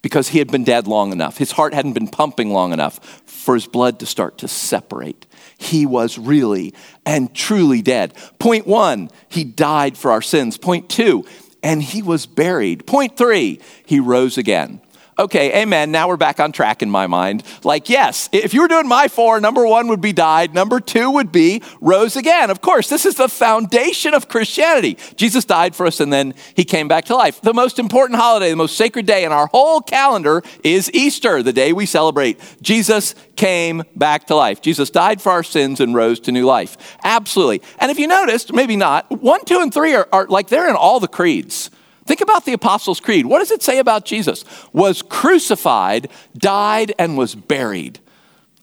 because 0.03 0.27
he 0.27 0.37
had 0.37 0.51
been 0.51 0.63
dead 0.63 0.85
long 0.85 1.11
enough. 1.11 1.39
His 1.39 1.53
heart 1.53 1.73
hadn't 1.73 1.93
been 1.93 2.09
pumping 2.09 2.51
long 2.51 2.73
enough 2.73 3.23
for 3.25 3.55
his 3.55 3.65
blood 3.65 3.99
to 4.01 4.05
start 4.05 4.37
to 4.39 4.47
separate. 4.47 5.25
He 5.57 5.87
was 5.87 6.19
really 6.19 6.75
and 7.07 7.33
truly 7.33 7.81
dead. 7.81 8.13
Point 8.37 8.67
one, 8.67 9.09
he 9.29 9.43
died 9.43 9.97
for 9.97 10.11
our 10.11 10.21
sins. 10.21 10.57
Point 10.59 10.89
two, 10.89 11.25
and 11.63 11.81
he 11.81 12.03
was 12.03 12.27
buried. 12.27 12.85
Point 12.85 13.17
three, 13.17 13.59
he 13.87 13.99
rose 13.99 14.37
again 14.37 14.81
okay, 15.17 15.61
amen. 15.61 15.91
Now 15.91 16.07
we're 16.07 16.17
back 16.17 16.39
on 16.39 16.51
track 16.51 16.81
in 16.81 16.89
my 16.89 17.07
mind. 17.07 17.43
Like, 17.63 17.89
yes, 17.89 18.29
if 18.31 18.53
you 18.53 18.61
were 18.61 18.67
doing 18.67 18.87
my 18.87 19.07
four, 19.07 19.39
number 19.39 19.65
one 19.65 19.87
would 19.87 20.01
be 20.01 20.13
died, 20.13 20.53
number 20.53 20.79
two 20.79 21.11
would 21.11 21.31
be 21.31 21.61
rose 21.81 22.15
again. 22.15 22.49
Of 22.49 22.61
course, 22.61 22.89
this 22.89 23.05
is 23.05 23.15
the 23.15 23.29
foundation 23.29 24.13
of 24.13 24.29
Christianity. 24.29 24.97
Jesus 25.15 25.45
died 25.45 25.75
for 25.75 25.85
us 25.85 25.99
and 25.99 26.11
then 26.11 26.33
he 26.55 26.63
came 26.63 26.87
back 26.87 27.05
to 27.05 27.15
life. 27.15 27.41
The 27.41 27.53
most 27.53 27.79
important 27.79 28.19
holiday, 28.19 28.49
the 28.49 28.55
most 28.55 28.77
sacred 28.77 29.05
day 29.05 29.23
in 29.23 29.31
our 29.31 29.47
whole 29.47 29.81
calendar 29.81 30.43
is 30.63 30.91
Easter, 30.93 31.43
the 31.43 31.53
day 31.53 31.73
we 31.73 31.85
celebrate. 31.85 32.39
Jesus 32.61 33.15
came 33.35 33.83
back 33.95 34.27
to 34.27 34.35
life. 34.35 34.61
Jesus 34.61 34.89
died 34.89 35.21
for 35.21 35.31
our 35.31 35.43
sins 35.43 35.79
and 35.79 35.95
rose 35.95 36.19
to 36.21 36.31
new 36.31 36.45
life. 36.45 36.97
Absolutely. 37.03 37.61
And 37.79 37.91
if 37.91 37.99
you 37.99 38.07
noticed, 38.07 38.53
maybe 38.53 38.75
not, 38.75 39.09
one, 39.11 39.43
two, 39.45 39.59
and 39.59 39.73
three 39.73 39.95
are, 39.95 40.07
are 40.11 40.27
like 40.27 40.47
they're 40.47 40.69
in 40.69 40.75
all 40.75 40.99
the 40.99 41.07
creeds. 41.07 41.69
Think 42.05 42.21
about 42.21 42.45
the 42.45 42.53
Apostles' 42.53 42.99
Creed. 42.99 43.25
What 43.25 43.39
does 43.39 43.51
it 43.51 43.63
say 43.63 43.79
about 43.79 44.05
Jesus? 44.05 44.43
Was 44.73 45.01
crucified, 45.01 46.09
died, 46.37 46.93
and 46.99 47.17
was 47.17 47.35
buried. 47.35 47.99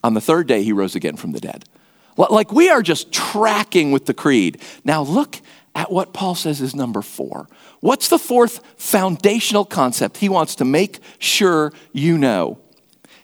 On 0.02 0.14
the 0.14 0.20
third 0.20 0.46
day, 0.46 0.62
he 0.62 0.72
rose 0.72 0.94
again 0.94 1.16
from 1.16 1.32
the 1.32 1.40
dead. 1.40 1.64
Like 2.16 2.52
we 2.52 2.68
are 2.68 2.82
just 2.82 3.12
tracking 3.12 3.92
with 3.92 4.06
the 4.06 4.14
creed. 4.14 4.60
Now, 4.84 5.02
look 5.02 5.40
at 5.74 5.90
what 5.90 6.12
Paul 6.12 6.34
says 6.34 6.60
is 6.60 6.74
number 6.74 7.00
four. 7.00 7.48
What's 7.80 8.08
the 8.08 8.18
fourth 8.18 8.60
foundational 8.76 9.64
concept 9.64 10.18
he 10.18 10.28
wants 10.28 10.54
to 10.56 10.64
make 10.64 10.98
sure 11.18 11.72
you 11.92 12.18
know? 12.18 12.58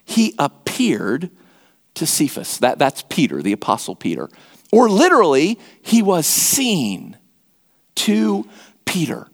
He 0.04 0.34
appeared 0.38 1.30
to 1.94 2.06
Cephas. 2.06 2.58
That, 2.58 2.78
that's 2.78 3.02
Peter, 3.08 3.42
the 3.42 3.52
Apostle 3.52 3.96
Peter. 3.96 4.28
Or 4.72 4.88
literally, 4.88 5.58
he 5.82 6.02
was 6.02 6.26
seen 6.26 7.16
to 7.96 8.48
Peter. 8.84 9.26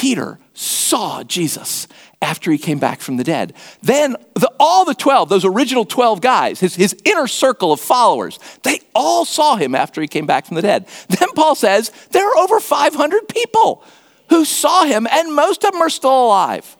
Peter 0.00 0.38
saw 0.54 1.22
Jesus 1.22 1.86
after 2.22 2.50
he 2.50 2.56
came 2.56 2.78
back 2.78 3.02
from 3.02 3.18
the 3.18 3.24
dead. 3.24 3.52
Then 3.82 4.16
the, 4.32 4.50
all 4.58 4.86
the 4.86 4.94
12, 4.94 5.28
those 5.28 5.44
original 5.44 5.84
12 5.84 6.22
guys, 6.22 6.58
his, 6.58 6.74
his 6.74 6.96
inner 7.04 7.26
circle 7.26 7.70
of 7.70 7.80
followers, 7.80 8.38
they 8.62 8.80
all 8.94 9.26
saw 9.26 9.56
him 9.56 9.74
after 9.74 10.00
he 10.00 10.08
came 10.08 10.24
back 10.24 10.46
from 10.46 10.54
the 10.54 10.62
dead. 10.62 10.88
Then 11.08 11.28
Paul 11.34 11.54
says 11.54 11.92
there 12.12 12.26
are 12.26 12.38
over 12.38 12.60
500 12.60 13.28
people 13.28 13.84
who 14.30 14.46
saw 14.46 14.84
him, 14.84 15.06
and 15.06 15.34
most 15.34 15.66
of 15.66 15.72
them 15.72 15.82
are 15.82 15.90
still 15.90 16.24
alive. 16.24 16.78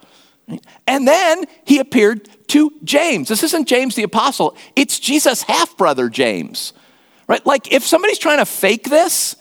And 0.87 1.07
then 1.07 1.45
he 1.67 1.79
appeared 1.79 2.27
to 2.49 2.73
James. 2.85 3.29
This 3.29 3.43
isn't 3.43 3.69
James 3.69 3.97
the 3.97 4.03
apostle, 4.03 4.57
it's 4.75 4.99
Jesus' 4.99 5.43
half 5.43 5.77
brother, 5.77 6.09
James. 6.09 6.73
Right? 7.29 7.45
Like 7.45 7.71
if 7.71 7.87
somebody's 7.87 8.19
trying 8.19 8.39
to 8.39 8.47
fake 8.47 8.89
this, 8.89 9.37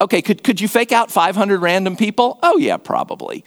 Okay, 0.00 0.22
could, 0.22 0.44
could 0.44 0.60
you 0.60 0.68
fake 0.68 0.92
out 0.92 1.10
500 1.10 1.60
random 1.60 1.96
people? 1.96 2.38
Oh, 2.42 2.56
yeah, 2.56 2.76
probably. 2.76 3.44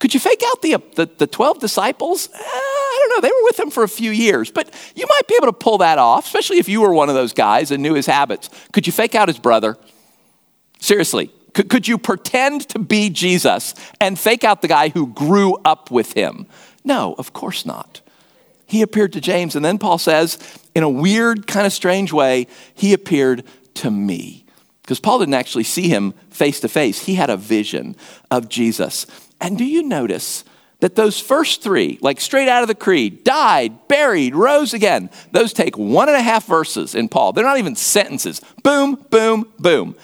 Could 0.00 0.14
you 0.14 0.20
fake 0.20 0.42
out 0.46 0.62
the, 0.62 0.76
the, 0.94 1.10
the 1.18 1.26
12 1.26 1.58
disciples? 1.58 2.30
Eh, 2.32 2.38
I 2.42 2.96
don't 3.00 3.16
know. 3.16 3.28
They 3.28 3.32
were 3.32 3.44
with 3.44 3.60
him 3.60 3.70
for 3.70 3.82
a 3.82 3.88
few 3.88 4.10
years, 4.10 4.50
but 4.50 4.74
you 4.94 5.06
might 5.06 5.28
be 5.28 5.34
able 5.36 5.48
to 5.48 5.52
pull 5.52 5.78
that 5.78 5.98
off, 5.98 6.24
especially 6.24 6.58
if 6.58 6.68
you 6.68 6.80
were 6.80 6.92
one 6.92 7.10
of 7.10 7.14
those 7.14 7.34
guys 7.34 7.70
and 7.70 7.82
knew 7.82 7.94
his 7.94 8.06
habits. 8.06 8.48
Could 8.72 8.86
you 8.86 8.94
fake 8.94 9.14
out 9.14 9.28
his 9.28 9.38
brother? 9.38 9.76
Seriously, 10.80 11.30
could, 11.52 11.68
could 11.68 11.86
you 11.86 11.98
pretend 11.98 12.66
to 12.70 12.78
be 12.78 13.10
Jesus 13.10 13.74
and 14.00 14.18
fake 14.18 14.42
out 14.42 14.62
the 14.62 14.68
guy 14.68 14.88
who 14.88 15.08
grew 15.08 15.56
up 15.66 15.90
with 15.90 16.14
him? 16.14 16.46
No, 16.82 17.14
of 17.18 17.34
course 17.34 17.66
not. 17.66 18.00
He 18.66 18.80
appeared 18.82 19.12
to 19.14 19.20
James, 19.20 19.54
and 19.54 19.64
then 19.64 19.78
Paul 19.78 19.98
says, 19.98 20.38
in 20.74 20.82
a 20.82 20.88
weird, 20.88 21.46
kind 21.46 21.66
of 21.66 21.72
strange 21.72 22.12
way, 22.12 22.46
he 22.74 22.94
appeared 22.94 23.44
to 23.74 23.90
me. 23.90 24.39
Because 24.90 24.98
Paul 24.98 25.20
didn't 25.20 25.34
actually 25.34 25.62
see 25.62 25.88
him 25.88 26.14
face 26.30 26.58
to 26.58 26.68
face, 26.68 27.04
he 27.04 27.14
had 27.14 27.30
a 27.30 27.36
vision 27.36 27.94
of 28.28 28.48
Jesus. 28.48 29.06
And 29.40 29.56
do 29.56 29.64
you 29.64 29.84
notice 29.84 30.42
that 30.80 30.96
those 30.96 31.20
first 31.20 31.62
three, 31.62 32.00
like 32.02 32.20
straight 32.20 32.48
out 32.48 32.62
of 32.62 32.68
the 32.68 32.74
creed, 32.74 33.22
died, 33.22 33.86
buried, 33.86 34.34
rose 34.34 34.74
again, 34.74 35.08
those 35.30 35.52
take 35.52 35.78
one 35.78 36.08
and 36.08 36.16
a 36.16 36.20
half 36.20 36.44
verses 36.44 36.96
in 36.96 37.08
Paul. 37.08 37.32
They're 37.32 37.44
not 37.44 37.58
even 37.58 37.76
sentences. 37.76 38.40
Boom, 38.64 38.96
boom, 39.10 39.52
boom. 39.60 39.94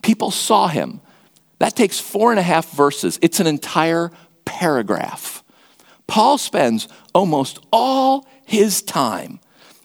People 0.00 0.30
saw 0.30 0.68
him. 0.68 1.02
That 1.58 1.76
takes 1.76 2.00
four 2.00 2.30
and 2.30 2.40
a 2.40 2.42
half 2.42 2.70
verses. 2.70 3.18
It's 3.20 3.38
an 3.38 3.46
entire 3.46 4.10
paragraph. 4.46 5.44
Paul 6.06 6.38
spends 6.38 6.88
almost 7.14 7.58
all 7.70 8.26
his 8.46 8.80
time 8.80 9.40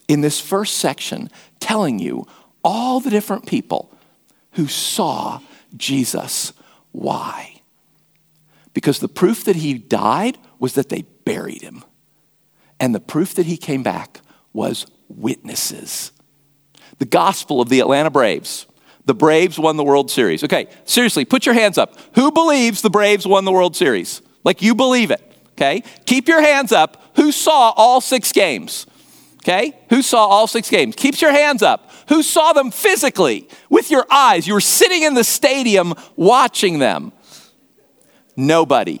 in 0.08 0.22
this 0.22 0.40
first 0.40 0.78
section 0.78 1.28
telling 1.60 1.98
you 1.98 2.26
all 2.64 2.98
the 3.00 3.10
different 3.10 3.44
people 3.44 3.92
who 4.56 4.66
saw 4.66 5.40
Jesus. 5.76 6.52
Why? 6.92 7.60
Because 8.74 8.98
the 8.98 9.08
proof 9.08 9.44
that 9.44 9.56
he 9.56 9.74
died 9.74 10.38
was 10.58 10.74
that 10.74 10.88
they 10.88 11.02
buried 11.24 11.62
him. 11.62 11.84
And 12.80 12.94
the 12.94 13.00
proof 13.00 13.34
that 13.34 13.46
he 13.46 13.56
came 13.56 13.82
back 13.82 14.20
was 14.52 14.86
witnesses. 15.08 16.12
The 16.98 17.04
gospel 17.04 17.60
of 17.60 17.68
the 17.68 17.80
Atlanta 17.80 18.10
Braves. 18.10 18.66
The 19.04 19.14
Braves 19.14 19.58
won 19.58 19.76
the 19.76 19.84
World 19.84 20.10
Series. 20.10 20.42
Okay, 20.42 20.68
seriously, 20.84 21.24
put 21.24 21.46
your 21.46 21.54
hands 21.54 21.78
up. 21.78 21.94
Who 22.14 22.32
believes 22.32 22.82
the 22.82 22.90
Braves 22.90 23.26
won 23.26 23.44
the 23.44 23.52
World 23.52 23.76
Series? 23.76 24.20
Like 24.42 24.62
you 24.62 24.74
believe 24.74 25.10
it, 25.10 25.22
okay? 25.52 25.82
Keep 26.06 26.28
your 26.28 26.40
hands 26.40 26.72
up. 26.72 27.02
Who 27.16 27.30
saw 27.30 27.72
all 27.76 28.00
six 28.00 28.32
games? 28.32 28.86
Okay? 29.46 29.78
Who 29.90 30.02
saw 30.02 30.26
all 30.26 30.48
six 30.48 30.68
games? 30.68 30.96
Keeps 30.96 31.22
your 31.22 31.30
hands 31.30 31.62
up. 31.62 31.88
Who 32.08 32.22
saw 32.22 32.52
them 32.52 32.70
physically 32.70 33.48
with 33.68 33.90
your 33.90 34.06
eyes? 34.10 34.46
You 34.46 34.54
were 34.54 34.60
sitting 34.60 35.02
in 35.02 35.14
the 35.14 35.24
stadium 35.24 35.94
watching 36.16 36.78
them. 36.78 37.12
Nobody. 38.36 39.00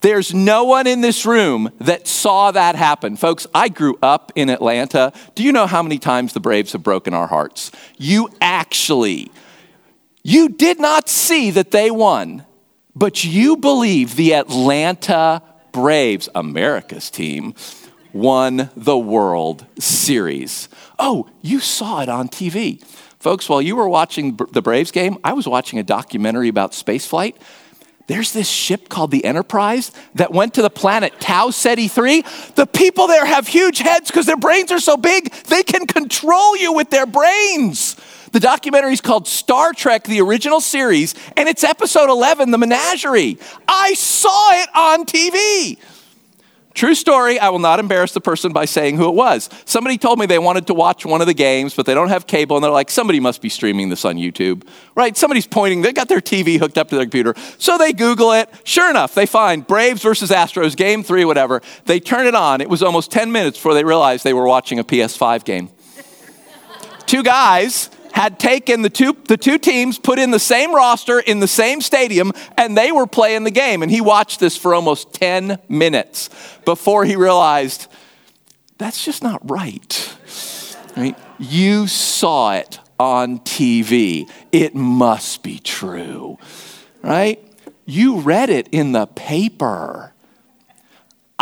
There's 0.00 0.32
no 0.32 0.64
one 0.64 0.86
in 0.86 1.02
this 1.02 1.26
room 1.26 1.70
that 1.78 2.08
saw 2.08 2.50
that 2.52 2.74
happen. 2.74 3.16
Folks, 3.16 3.46
I 3.54 3.68
grew 3.68 3.98
up 4.02 4.32
in 4.34 4.48
Atlanta. 4.48 5.12
Do 5.34 5.42
you 5.42 5.52
know 5.52 5.66
how 5.66 5.82
many 5.82 5.98
times 5.98 6.32
the 6.32 6.40
Braves 6.40 6.72
have 6.72 6.82
broken 6.82 7.12
our 7.12 7.26
hearts? 7.26 7.70
You 7.98 8.30
actually, 8.40 9.30
you 10.22 10.48
did 10.48 10.80
not 10.80 11.10
see 11.10 11.50
that 11.50 11.70
they 11.70 11.90
won, 11.90 12.46
but 12.96 13.24
you 13.24 13.58
believe 13.58 14.16
the 14.16 14.34
Atlanta 14.34 15.42
Braves, 15.72 16.30
America's 16.34 17.10
team, 17.10 17.54
won 18.12 18.70
the 18.76 18.98
World 18.98 19.66
Series. 19.78 20.68
Oh, 20.98 21.28
you 21.42 21.60
saw 21.60 22.02
it 22.02 22.08
on 22.08 22.28
TV. 22.28 22.82
Folks, 23.18 23.48
while 23.48 23.60
you 23.60 23.76
were 23.76 23.88
watching 23.88 24.38
the 24.50 24.62
Braves 24.62 24.90
game, 24.90 25.18
I 25.22 25.34
was 25.34 25.46
watching 25.46 25.78
a 25.78 25.82
documentary 25.82 26.48
about 26.48 26.72
spaceflight. 26.72 27.34
There's 28.06 28.32
this 28.32 28.48
ship 28.48 28.88
called 28.88 29.12
the 29.12 29.24
Enterprise 29.24 29.92
that 30.16 30.32
went 30.32 30.54
to 30.54 30.62
the 30.62 30.70
planet 30.70 31.20
Tau 31.20 31.50
Ceti 31.50 31.86
3. 31.86 32.24
The 32.56 32.66
people 32.66 33.06
there 33.06 33.24
have 33.24 33.46
huge 33.46 33.78
heads 33.78 34.10
because 34.10 34.26
their 34.26 34.36
brains 34.36 34.72
are 34.72 34.80
so 34.80 34.96
big, 34.96 35.30
they 35.44 35.62
can 35.62 35.86
control 35.86 36.56
you 36.56 36.72
with 36.72 36.90
their 36.90 37.06
brains. 37.06 37.94
The 38.32 38.40
documentary 38.40 38.94
is 38.94 39.00
called 39.00 39.28
Star 39.28 39.72
Trek, 39.72 40.04
the 40.04 40.20
original 40.20 40.60
series, 40.60 41.14
and 41.36 41.48
it's 41.48 41.62
episode 41.62 42.10
11, 42.10 42.50
The 42.50 42.58
Menagerie. 42.58 43.38
I 43.68 43.94
saw 43.94 44.50
it 44.54 44.68
on 44.74 45.04
TV. 45.04 45.78
True 46.80 46.94
story, 46.94 47.38
I 47.38 47.50
will 47.50 47.58
not 47.58 47.78
embarrass 47.78 48.12
the 48.12 48.22
person 48.22 48.54
by 48.54 48.64
saying 48.64 48.96
who 48.96 49.06
it 49.06 49.14
was. 49.14 49.50
Somebody 49.66 49.98
told 49.98 50.18
me 50.18 50.24
they 50.24 50.38
wanted 50.38 50.66
to 50.68 50.72
watch 50.72 51.04
one 51.04 51.20
of 51.20 51.26
the 51.26 51.34
games, 51.34 51.74
but 51.74 51.84
they 51.84 51.92
don't 51.92 52.08
have 52.08 52.26
cable, 52.26 52.56
and 52.56 52.64
they're 52.64 52.70
like, 52.70 52.90
somebody 52.90 53.20
must 53.20 53.42
be 53.42 53.50
streaming 53.50 53.90
this 53.90 54.06
on 54.06 54.16
YouTube, 54.16 54.66
right? 54.94 55.14
Somebody's 55.14 55.46
pointing, 55.46 55.82
they 55.82 55.92
got 55.92 56.08
their 56.08 56.22
TV 56.22 56.58
hooked 56.58 56.78
up 56.78 56.88
to 56.88 56.96
their 56.96 57.04
computer. 57.04 57.34
So 57.58 57.76
they 57.76 57.92
Google 57.92 58.32
it. 58.32 58.48
Sure 58.64 58.88
enough, 58.88 59.14
they 59.14 59.26
find 59.26 59.66
Braves 59.66 60.00
versus 60.00 60.30
Astros, 60.30 60.74
game 60.74 61.02
three, 61.02 61.26
whatever. 61.26 61.60
They 61.84 62.00
turn 62.00 62.26
it 62.26 62.34
on. 62.34 62.62
It 62.62 62.70
was 62.70 62.82
almost 62.82 63.10
10 63.10 63.30
minutes 63.30 63.58
before 63.58 63.74
they 63.74 63.84
realized 63.84 64.24
they 64.24 64.32
were 64.32 64.46
watching 64.46 64.78
a 64.78 64.84
PS5 64.84 65.44
game. 65.44 65.68
Two 67.04 67.22
guys 67.22 67.90
had 68.20 68.38
taken 68.38 68.82
the 68.82 68.90
two, 68.90 69.16
the 69.28 69.36
two 69.38 69.56
teams, 69.56 69.98
put 69.98 70.18
in 70.18 70.30
the 70.30 70.38
same 70.38 70.74
roster 70.74 71.20
in 71.20 71.40
the 71.40 71.48
same 71.48 71.80
stadium, 71.80 72.32
and 72.58 72.76
they 72.76 72.92
were 72.92 73.06
playing 73.06 73.44
the 73.44 73.50
game. 73.50 73.82
And 73.82 73.90
he 73.90 74.02
watched 74.02 74.40
this 74.40 74.58
for 74.58 74.74
almost 74.74 75.14
10 75.14 75.58
minutes 75.70 76.28
before 76.66 77.06
he 77.06 77.16
realized 77.16 77.86
that's 78.76 79.02
just 79.02 79.22
not 79.22 79.40
right. 79.50 80.16
right? 80.98 81.18
You 81.38 81.86
saw 81.86 82.52
it 82.52 82.78
on 82.98 83.38
TV. 83.38 84.30
It 84.52 84.74
must 84.74 85.42
be 85.42 85.58
true, 85.58 86.38
right? 87.00 87.42
You 87.86 88.20
read 88.20 88.50
it 88.50 88.68
in 88.70 88.92
the 88.92 89.06
paper. 89.06 90.12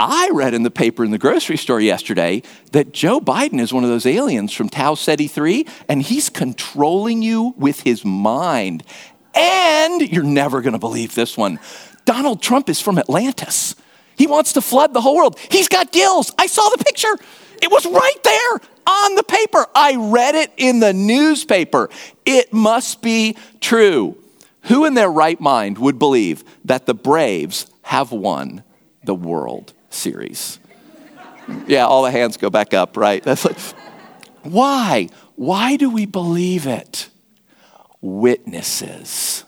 I 0.00 0.30
read 0.32 0.54
in 0.54 0.62
the 0.62 0.70
paper 0.70 1.04
in 1.04 1.10
the 1.10 1.18
grocery 1.18 1.56
store 1.56 1.80
yesterday 1.80 2.44
that 2.70 2.92
Joe 2.92 3.20
Biden 3.20 3.58
is 3.58 3.72
one 3.72 3.82
of 3.82 3.90
those 3.90 4.06
aliens 4.06 4.52
from 4.52 4.68
Tau 4.68 4.94
Ceti 4.94 5.26
3, 5.26 5.66
and 5.88 6.00
he's 6.00 6.28
controlling 6.28 7.20
you 7.20 7.52
with 7.56 7.80
his 7.80 8.04
mind. 8.04 8.84
And 9.34 10.00
you're 10.00 10.22
never 10.22 10.60
going 10.60 10.74
to 10.74 10.78
believe 10.78 11.16
this 11.16 11.36
one 11.36 11.58
Donald 12.04 12.40
Trump 12.40 12.68
is 12.68 12.80
from 12.80 12.96
Atlantis. 12.96 13.74
He 14.16 14.28
wants 14.28 14.52
to 14.52 14.60
flood 14.60 14.94
the 14.94 15.00
whole 15.00 15.16
world. 15.16 15.36
He's 15.50 15.66
got 15.66 15.90
gills. 15.90 16.32
I 16.38 16.46
saw 16.46 16.68
the 16.68 16.84
picture. 16.84 17.16
It 17.60 17.68
was 17.68 17.84
right 17.84 18.22
there 18.22 18.60
on 18.86 19.16
the 19.16 19.24
paper. 19.24 19.66
I 19.74 19.96
read 19.96 20.36
it 20.36 20.52
in 20.56 20.78
the 20.78 20.92
newspaper. 20.92 21.90
It 22.24 22.52
must 22.52 23.02
be 23.02 23.36
true. 23.60 24.16
Who 24.62 24.84
in 24.84 24.94
their 24.94 25.10
right 25.10 25.40
mind 25.40 25.78
would 25.78 25.98
believe 25.98 26.44
that 26.64 26.86
the 26.86 26.94
Braves 26.94 27.66
have 27.82 28.12
won 28.12 28.62
the 29.02 29.14
World 29.16 29.72
Series? 29.90 30.58
yeah, 31.66 31.86
all 31.86 32.02
the 32.02 32.10
hands 32.10 32.36
go 32.36 32.50
back 32.50 32.74
up, 32.74 32.96
right? 32.96 33.22
That's 33.22 33.44
like, 33.44 33.58
why? 34.42 35.08
Why 35.36 35.76
do 35.76 35.90
we 35.90 36.06
believe 36.06 36.66
it? 36.66 37.08
Witnesses. 38.00 39.44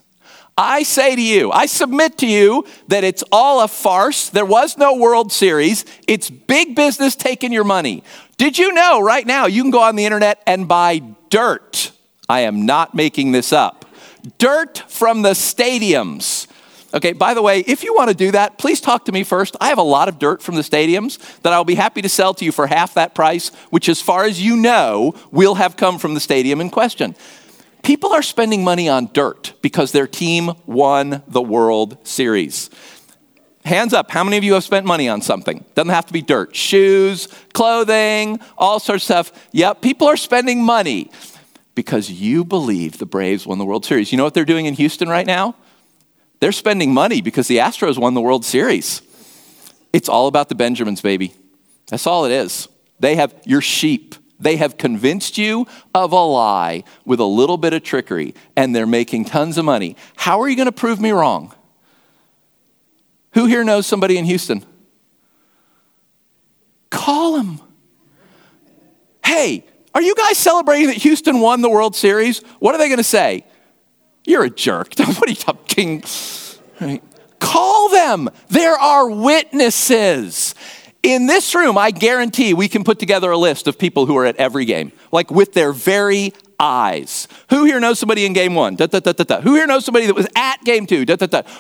I 0.57 0.83
say 0.83 1.17
to 1.17 1.23
you, 1.23 1.51
I 1.51 1.65
submit 1.67 2.19
to 2.19 2.27
you 2.27 2.67
that 2.89 3.03
it's 3.03 3.25
all 3.33 3.63
a 3.63 3.69
farce. 3.69 4.29
There 4.29 4.45
was 4.45 4.77
no 4.77 4.95
World 4.95 5.33
Series. 5.33 5.87
It's 6.07 6.29
big 6.29 6.77
business 6.77 7.17
taking 7.17 7.51
your 7.51 7.65
money. 7.65 8.05
Did 8.37 8.59
you 8.59 8.73
know 8.73 9.01
right 9.01 9.27
now 9.27 9.47
you 9.47 9.63
can 9.63 9.71
go 9.71 9.81
on 9.83 9.97
the 9.97 10.05
internet 10.05 10.43
and 10.47 10.69
buy 10.69 11.01
dirt? 11.31 11.93
I 12.29 12.41
am 12.41 12.67
not 12.67 12.95
making 12.95 13.33
this 13.33 13.53
up. 13.53 13.87
Dirt 14.37 14.85
from 14.87 15.23
the 15.23 15.31
stadiums. 15.31 16.47
Okay, 16.93 17.13
by 17.13 17.35
the 17.35 17.43
way, 17.43 17.61
if 17.61 17.85
you 17.85 17.95
want 17.95 18.11
to 18.11 18.17
do 18.17 18.33
that, 18.33 18.59
please 18.59 18.81
talk 18.81 19.05
to 19.05 19.13
me 19.13 19.23
first. 19.23 19.57
I 19.61 19.69
have 19.69 19.79
a 19.79 19.83
lot 19.83 20.09
of 20.09 20.19
dirt 20.19 20.43
from 20.43 20.57
the 20.57 20.63
stadiums 20.63 21.19
that 21.43 21.53
I'll 21.53 21.65
be 21.65 21.77
happy 21.77 22.03
to 22.03 22.09
sell 22.09 22.35
to 22.35 22.45
you 22.45 22.51
for 22.51 22.67
half 22.67 22.95
that 22.95 23.15
price, 23.15 23.51
which, 23.71 23.89
as 23.89 24.01
far 24.01 24.25
as 24.25 24.43
you 24.43 24.57
know, 24.57 25.15
will 25.31 25.55
have 25.55 25.77
come 25.77 25.99
from 25.99 26.15
the 26.15 26.21
stadium 26.21 26.61
in 26.61 26.69
question. 26.69 27.15
People 27.83 28.13
are 28.13 28.23
spending 28.23 28.65
money 28.65 28.89
on 28.89 29.09
dirt 29.13 29.55
because 29.63 29.93
their 29.93 30.07
team 30.07 30.53
won 30.67 31.23
the 31.29 31.41
World 31.41 31.97
Series. 32.07 32.71
Hands 33.65 33.93
up, 33.93 34.11
how 34.11 34.25
many 34.25 34.37
of 34.37 34.45
you 34.45 34.55
have 34.55 34.65
spent 34.65 34.85
money 34.85 35.09
on 35.09 35.23
something? 35.23 35.65
Doesn't 35.75 35.93
have 35.93 36.07
to 36.07 36.13
be 36.13 36.23
dirt. 36.23 36.57
Shoes, 36.57 37.29
clothing, 37.53 38.41
all 38.59 38.81
sorts 38.81 39.09
of 39.11 39.27
stuff. 39.27 39.49
Yep, 39.53 39.81
people 39.81 40.09
are 40.09 40.17
spending 40.17 40.65
money 40.65 41.11
because 41.75 42.11
you 42.11 42.45
believe 42.45 42.99
the 42.99 43.07
Braves 43.07 43.47
won 43.47 43.59
the 43.59 43.65
World 43.65 43.85
Series. 43.85 44.13
You 44.13 44.19
know 44.19 44.25
what 44.25 44.35
they're 44.35 44.45
doing 44.45 44.67
in 44.67 44.75
Houston 44.75 45.09
right 45.09 45.27
now? 45.27 45.55
They're 46.41 46.53
spending 46.53 46.93
money 46.93 47.21
because 47.21 47.49
the 47.49 47.59
Astros 47.59 47.99
won 47.99 48.15
the 48.15 48.21
World 48.21 48.45
Series. 48.45 49.03
It's 49.93 50.09
all 50.09 50.27
about 50.27 50.49
the 50.49 50.55
Benjamins, 50.55 51.01
baby. 51.01 51.35
That's 51.89 52.07
all 52.07 52.25
it 52.25 52.33
is. 52.33 52.69
They 52.99 53.17
have 53.17 53.35
your 53.45 53.61
sheep. 53.61 54.15
They 54.39 54.57
have 54.57 54.79
convinced 54.79 55.37
you 55.37 55.67
of 55.95 56.13
a 56.13 56.25
lie 56.25 56.85
with 57.05 57.21
a 57.21 57.25
little 57.25 57.59
bit 57.59 57.75
of 57.75 57.83
trickery, 57.83 58.35
and 58.57 58.75
they're 58.75 58.87
making 58.87 59.27
tons 59.27 59.59
of 59.59 59.67
money. 59.67 59.97
How 60.17 60.41
are 60.41 60.49
you 60.49 60.57
going 60.57 60.67
to 60.67 60.73
prove 60.73 60.99
me 60.99 61.11
wrong? 61.11 61.55
Who 63.35 63.45
here 63.45 63.63
knows 63.63 63.87
somebody 63.87 64.17
in 64.17 64.25
Houston? 64.25 64.65
Call 66.89 67.37
them. 67.37 67.61
Hey, 69.25 69.65
are 69.95 70.03
you 70.03 70.15
guys 70.15 70.39
celebrating 70.39 70.87
that 70.87 70.97
Houston 70.97 71.41
won 71.41 71.61
the 71.61 71.69
World 71.69 71.95
Series? 71.95 72.41
What 72.61 72.75
are 72.75 72.79
they 72.79 72.89
going 72.89 72.99
to 72.99 73.05
say? 73.05 73.45
You're 74.31 74.45
a 74.45 74.51
jerk. 74.51 74.95
what 74.97 75.27
are 75.27 75.29
you 75.29 75.35
talking? 75.35 76.05
Right. 76.81 77.03
Call 77.41 77.89
them. 77.89 78.31
There 78.49 78.79
are 78.79 79.11
witnesses. 79.11 80.55
In 81.03 81.27
this 81.27 81.53
room, 81.53 81.77
I 81.77 81.91
guarantee 81.91 82.55
we 82.55 82.69
can 82.69 82.85
put 82.85 83.01
together 83.01 83.33
a 83.33 83.37
list 83.37 83.67
of 83.67 83.77
people 83.77 84.07
who 84.07 84.17
are 84.17 84.25
at 84.25 84.37
every 84.37 84.67
game, 84.67 84.93
like 85.11 85.33
with 85.33 85.53
their 85.55 85.73
very 85.73 86.33
eyes. 86.61 87.27
Who 87.49 87.65
here 87.65 87.81
knows 87.81 87.99
somebody 87.99 88.27
in 88.27 88.35
game 88.35 88.55
one? 88.55 88.77
Da, 88.77 88.87
da, 88.87 89.01
da, 89.01 89.41
Who 89.41 89.55
here 89.55 89.67
knows 89.67 89.85
somebody 89.85 90.07
that 90.07 90.15
was 90.15 90.29
at 90.37 90.63
game 90.63 90.87
two? 90.87 91.07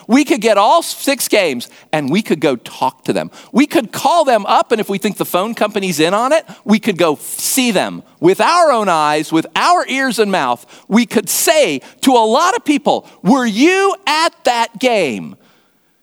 We 0.07 0.25
could 0.25 0.43
get 0.43 0.59
all 0.59 0.83
six 0.83 1.27
games 1.27 1.69
and 1.93 2.11
we 2.11 2.23
could 2.23 2.41
go 2.41 2.57
talk 2.57 3.05
to 3.05 3.13
them. 3.13 3.31
We 3.51 3.67
could 3.67 3.91
call 3.91 4.25
them 4.25 4.45
up, 4.47 4.71
and 4.71 4.81
if 4.81 4.89
we 4.89 4.99
think 4.99 5.17
the 5.17 5.25
phone 5.25 5.55
company's 5.55 5.99
in 5.99 6.13
on 6.13 6.33
it, 6.33 6.45
we 6.65 6.79
could 6.79 6.99
go 6.99 7.17
see 7.17 7.71
them 7.71 8.03
with 8.21 8.41
our 8.41 8.71
own 8.71 8.89
eyes, 8.89 9.33
with 9.33 9.47
our 9.57 9.87
ears 9.89 10.19
and 10.19 10.31
mouth. 10.31 10.85
We 10.87 11.07
could 11.07 11.29
say 11.29 11.81
to 12.03 12.13
a 12.13 12.25
lot 12.27 12.55
of 12.55 12.65
people, 12.65 13.09
Were 13.23 13.47
you 13.47 13.97
at 14.07 14.45
that 14.45 14.79
game? 14.79 15.37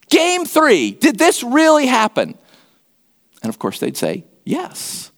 Game 0.10 0.46
three, 0.46 0.92
did 0.92 1.20
this 1.20 1.44
really 1.44 1.86
happen? 1.86 2.38
And 3.44 3.50
of 3.50 3.60
course, 3.60 3.80
they'd 3.80 3.98
say, 3.98 4.26
Yes. 4.44 5.12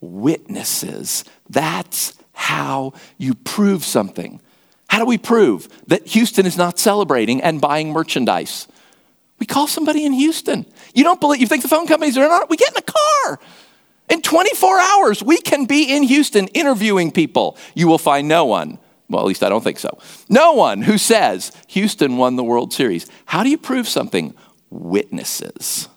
Witnesses. 0.00 1.24
That's 1.48 2.17
how 2.38 2.92
you 3.18 3.34
prove 3.34 3.84
something. 3.84 4.40
How 4.88 5.00
do 5.00 5.04
we 5.04 5.18
prove 5.18 5.68
that 5.88 6.06
Houston 6.06 6.46
is 6.46 6.56
not 6.56 6.78
celebrating 6.78 7.42
and 7.42 7.60
buying 7.60 7.92
merchandise? 7.92 8.68
We 9.40 9.46
call 9.46 9.66
somebody 9.66 10.06
in 10.06 10.12
Houston. 10.12 10.64
You 10.94 11.02
don't 11.02 11.20
believe, 11.20 11.40
you 11.40 11.48
think 11.48 11.62
the 11.62 11.68
phone 11.68 11.88
companies 11.88 12.16
are 12.16 12.28
not, 12.28 12.48
we 12.48 12.56
get 12.56 12.70
in 12.70 12.76
a 12.78 12.82
car. 12.82 13.40
In 14.08 14.22
24 14.22 14.78
hours, 14.78 15.20
we 15.20 15.38
can 15.38 15.64
be 15.64 15.94
in 15.96 16.04
Houston 16.04 16.46
interviewing 16.48 17.10
people. 17.10 17.58
You 17.74 17.88
will 17.88 17.98
find 17.98 18.28
no 18.28 18.44
one, 18.44 18.78
well, 19.10 19.20
at 19.20 19.26
least 19.26 19.42
I 19.42 19.48
don't 19.48 19.64
think 19.64 19.80
so, 19.80 19.98
no 20.28 20.52
one 20.52 20.82
who 20.82 20.96
says 20.96 21.50
Houston 21.66 22.18
won 22.18 22.36
the 22.36 22.44
World 22.44 22.72
Series. 22.72 23.10
How 23.26 23.42
do 23.42 23.50
you 23.50 23.58
prove 23.58 23.88
something? 23.88 24.32
Witnesses. 24.70 25.88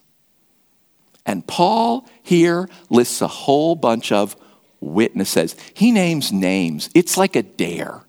And 1.24 1.46
Paul 1.46 2.10
here 2.24 2.68
lists 2.90 3.22
a 3.22 3.28
whole 3.28 3.76
bunch 3.76 4.12
of 4.12 4.36
witnesses. 4.82 5.56
He 5.74 5.92
names 5.92 6.34
names. 6.34 6.90
It's 6.94 7.16
like 7.16 7.36
a 7.36 7.44
dare. 7.44 8.02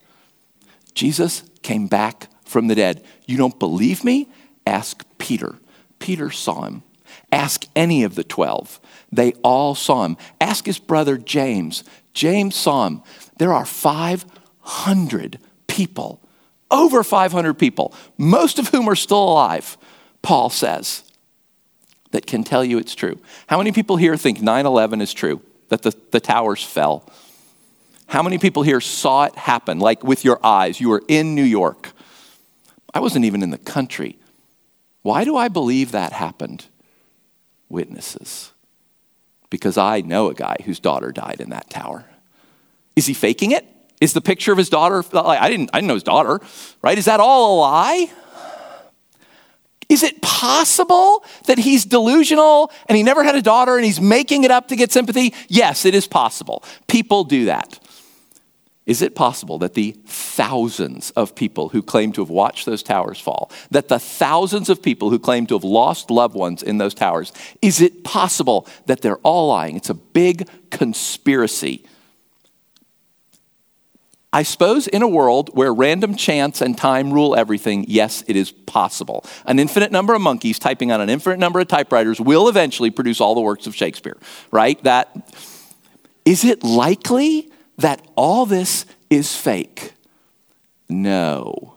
Jesus 0.94 1.44
came 1.62 1.86
back 1.86 2.28
from 2.44 2.66
the 2.66 2.74
dead. 2.74 3.04
You 3.26 3.36
don't 3.36 3.58
believe 3.58 4.02
me? 4.02 4.28
Ask 4.66 5.04
Peter. 5.18 5.56
Peter 5.98 6.30
saw 6.30 6.64
him. 6.64 6.82
Ask 7.30 7.66
any 7.76 8.02
of 8.02 8.14
the 8.14 8.24
12. 8.24 8.80
They 9.12 9.32
all 9.44 9.74
saw 9.74 10.04
him. 10.04 10.16
Ask 10.40 10.66
his 10.66 10.78
brother 10.78 11.16
James. 11.16 11.84
James 12.14 12.54
saw 12.54 12.86
him. 12.86 13.02
There 13.38 13.52
are 13.52 13.64
500 13.64 15.38
people, 15.66 16.20
over 16.70 17.02
500 17.02 17.54
people, 17.54 17.94
most 18.18 18.58
of 18.58 18.68
whom 18.68 18.88
are 18.88 18.96
still 18.96 19.22
alive, 19.22 19.78
Paul 20.20 20.50
says 20.50 21.04
that 22.10 22.26
can 22.26 22.44
tell 22.44 22.64
you 22.64 22.78
it's 22.78 22.94
true. 22.94 23.18
How 23.46 23.58
many 23.58 23.72
people 23.72 23.96
here 23.96 24.16
think 24.16 24.40
9 24.42 24.66
11 24.66 25.00
is 25.00 25.12
true, 25.12 25.40
that 25.72 25.80
the, 25.80 25.96
the 26.10 26.20
towers 26.20 26.62
fell? 26.62 27.10
How 28.06 28.22
many 28.22 28.36
people 28.36 28.62
here 28.62 28.80
saw 28.80 29.24
it 29.24 29.34
happen, 29.36 29.78
like 29.78 30.04
with 30.04 30.22
your 30.22 30.38
eyes? 30.44 30.78
You 30.78 30.90
were 30.90 31.02
in 31.08 31.34
New 31.34 31.42
York. 31.42 31.92
I 32.92 33.00
wasn't 33.00 33.24
even 33.24 33.42
in 33.42 33.48
the 33.48 33.56
country. 33.56 34.18
Why 35.00 35.24
do 35.24 35.34
I 35.34 35.48
believe 35.48 35.92
that 35.92 36.12
happened? 36.12 36.66
Witnesses. 37.70 38.52
Because 39.48 39.78
I 39.78 40.02
know 40.02 40.28
a 40.28 40.34
guy 40.34 40.56
whose 40.66 40.78
daughter 40.78 41.10
died 41.10 41.40
in 41.40 41.48
that 41.50 41.70
tower. 41.70 42.04
Is 42.94 43.06
he 43.06 43.14
faking 43.14 43.52
it? 43.52 43.66
Is 43.98 44.12
the 44.12 44.20
picture 44.20 44.52
of 44.52 44.58
his 44.58 44.68
daughter, 44.68 45.02
I 45.14 45.48
didn't, 45.48 45.70
I 45.72 45.78
didn't 45.78 45.88
know 45.88 45.94
his 45.94 46.02
daughter, 46.02 46.38
right? 46.82 46.98
Is 46.98 47.06
that 47.06 47.18
all 47.18 47.56
a 47.56 47.60
lie? 47.60 48.10
Is 49.92 50.02
it 50.02 50.22
possible 50.22 51.22
that 51.44 51.58
he's 51.58 51.84
delusional 51.84 52.72
and 52.86 52.96
he 52.96 53.02
never 53.02 53.22
had 53.22 53.34
a 53.34 53.42
daughter 53.42 53.76
and 53.76 53.84
he's 53.84 54.00
making 54.00 54.44
it 54.44 54.50
up 54.50 54.68
to 54.68 54.76
get 54.76 54.90
sympathy? 54.90 55.34
Yes, 55.48 55.84
it 55.84 55.94
is 55.94 56.08
possible. 56.08 56.64
People 56.86 57.24
do 57.24 57.44
that. 57.44 57.78
Is 58.86 59.02
it 59.02 59.14
possible 59.14 59.58
that 59.58 59.74
the 59.74 59.92
thousands 60.06 61.10
of 61.10 61.34
people 61.34 61.68
who 61.68 61.82
claim 61.82 62.10
to 62.12 62.22
have 62.22 62.30
watched 62.30 62.64
those 62.64 62.82
towers 62.82 63.20
fall, 63.20 63.50
that 63.70 63.88
the 63.88 63.98
thousands 63.98 64.70
of 64.70 64.82
people 64.82 65.10
who 65.10 65.18
claim 65.18 65.46
to 65.48 65.54
have 65.56 65.62
lost 65.62 66.10
loved 66.10 66.34
ones 66.34 66.62
in 66.62 66.78
those 66.78 66.94
towers, 66.94 67.30
is 67.60 67.82
it 67.82 68.02
possible 68.02 68.66
that 68.86 69.02
they're 69.02 69.18
all 69.18 69.48
lying? 69.48 69.76
It's 69.76 69.90
a 69.90 69.94
big 69.94 70.48
conspiracy 70.70 71.84
I 74.32 74.44
suppose 74.44 74.86
in 74.86 75.02
a 75.02 75.08
world 75.08 75.50
where 75.52 75.74
random 75.74 76.16
chance 76.16 76.62
and 76.62 76.76
time 76.76 77.12
rule 77.12 77.36
everything, 77.36 77.84
yes, 77.86 78.24
it 78.26 78.34
is 78.34 78.50
possible. 78.50 79.26
An 79.44 79.58
infinite 79.58 79.92
number 79.92 80.14
of 80.14 80.22
monkeys 80.22 80.58
typing 80.58 80.90
on 80.90 81.02
an 81.02 81.10
infinite 81.10 81.38
number 81.38 81.60
of 81.60 81.68
typewriters 81.68 82.18
will 82.18 82.48
eventually 82.48 82.90
produce 82.90 83.20
all 83.20 83.34
the 83.34 83.42
works 83.42 83.66
of 83.66 83.74
Shakespeare, 83.74 84.16
right? 84.50 84.82
That 84.84 85.14
is 86.24 86.44
it 86.44 86.64
likely 86.64 87.50
that 87.78 88.06
all 88.16 88.46
this 88.46 88.86
is 89.10 89.36
fake? 89.36 89.92
No. 90.88 91.74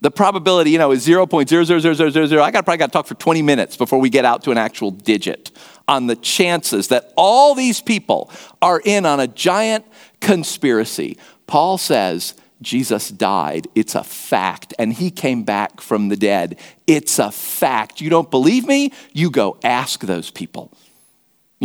The 0.00 0.10
probability, 0.10 0.70
you 0.70 0.78
know, 0.78 0.92
is 0.92 1.06
0.00000. 1.06 2.40
I 2.40 2.50
got 2.50 2.64
probably 2.64 2.78
got 2.78 2.86
to 2.86 2.92
talk 2.92 3.06
for 3.06 3.14
20 3.14 3.42
minutes 3.42 3.76
before 3.76 3.98
we 3.98 4.10
get 4.10 4.24
out 4.24 4.44
to 4.44 4.50
an 4.50 4.58
actual 4.58 4.90
digit 4.90 5.50
on 5.88 6.06
the 6.06 6.16
chances 6.16 6.88
that 6.88 7.12
all 7.16 7.54
these 7.54 7.80
people 7.80 8.30
are 8.60 8.80
in 8.84 9.06
on 9.06 9.20
a 9.20 9.26
giant 9.26 9.84
conspiracy. 10.20 11.16
Paul 11.46 11.78
says 11.78 12.34
Jesus 12.62 13.08
died. 13.10 13.68
It's 13.74 13.94
a 13.94 14.02
fact. 14.02 14.74
And 14.78 14.92
he 14.92 15.10
came 15.10 15.44
back 15.44 15.80
from 15.80 16.08
the 16.08 16.16
dead. 16.16 16.58
It's 16.86 17.18
a 17.18 17.30
fact. 17.30 18.00
You 18.00 18.10
don't 18.10 18.30
believe 18.30 18.66
me? 18.66 18.92
You 19.12 19.30
go 19.30 19.58
ask 19.62 20.00
those 20.00 20.30
people. 20.30 20.72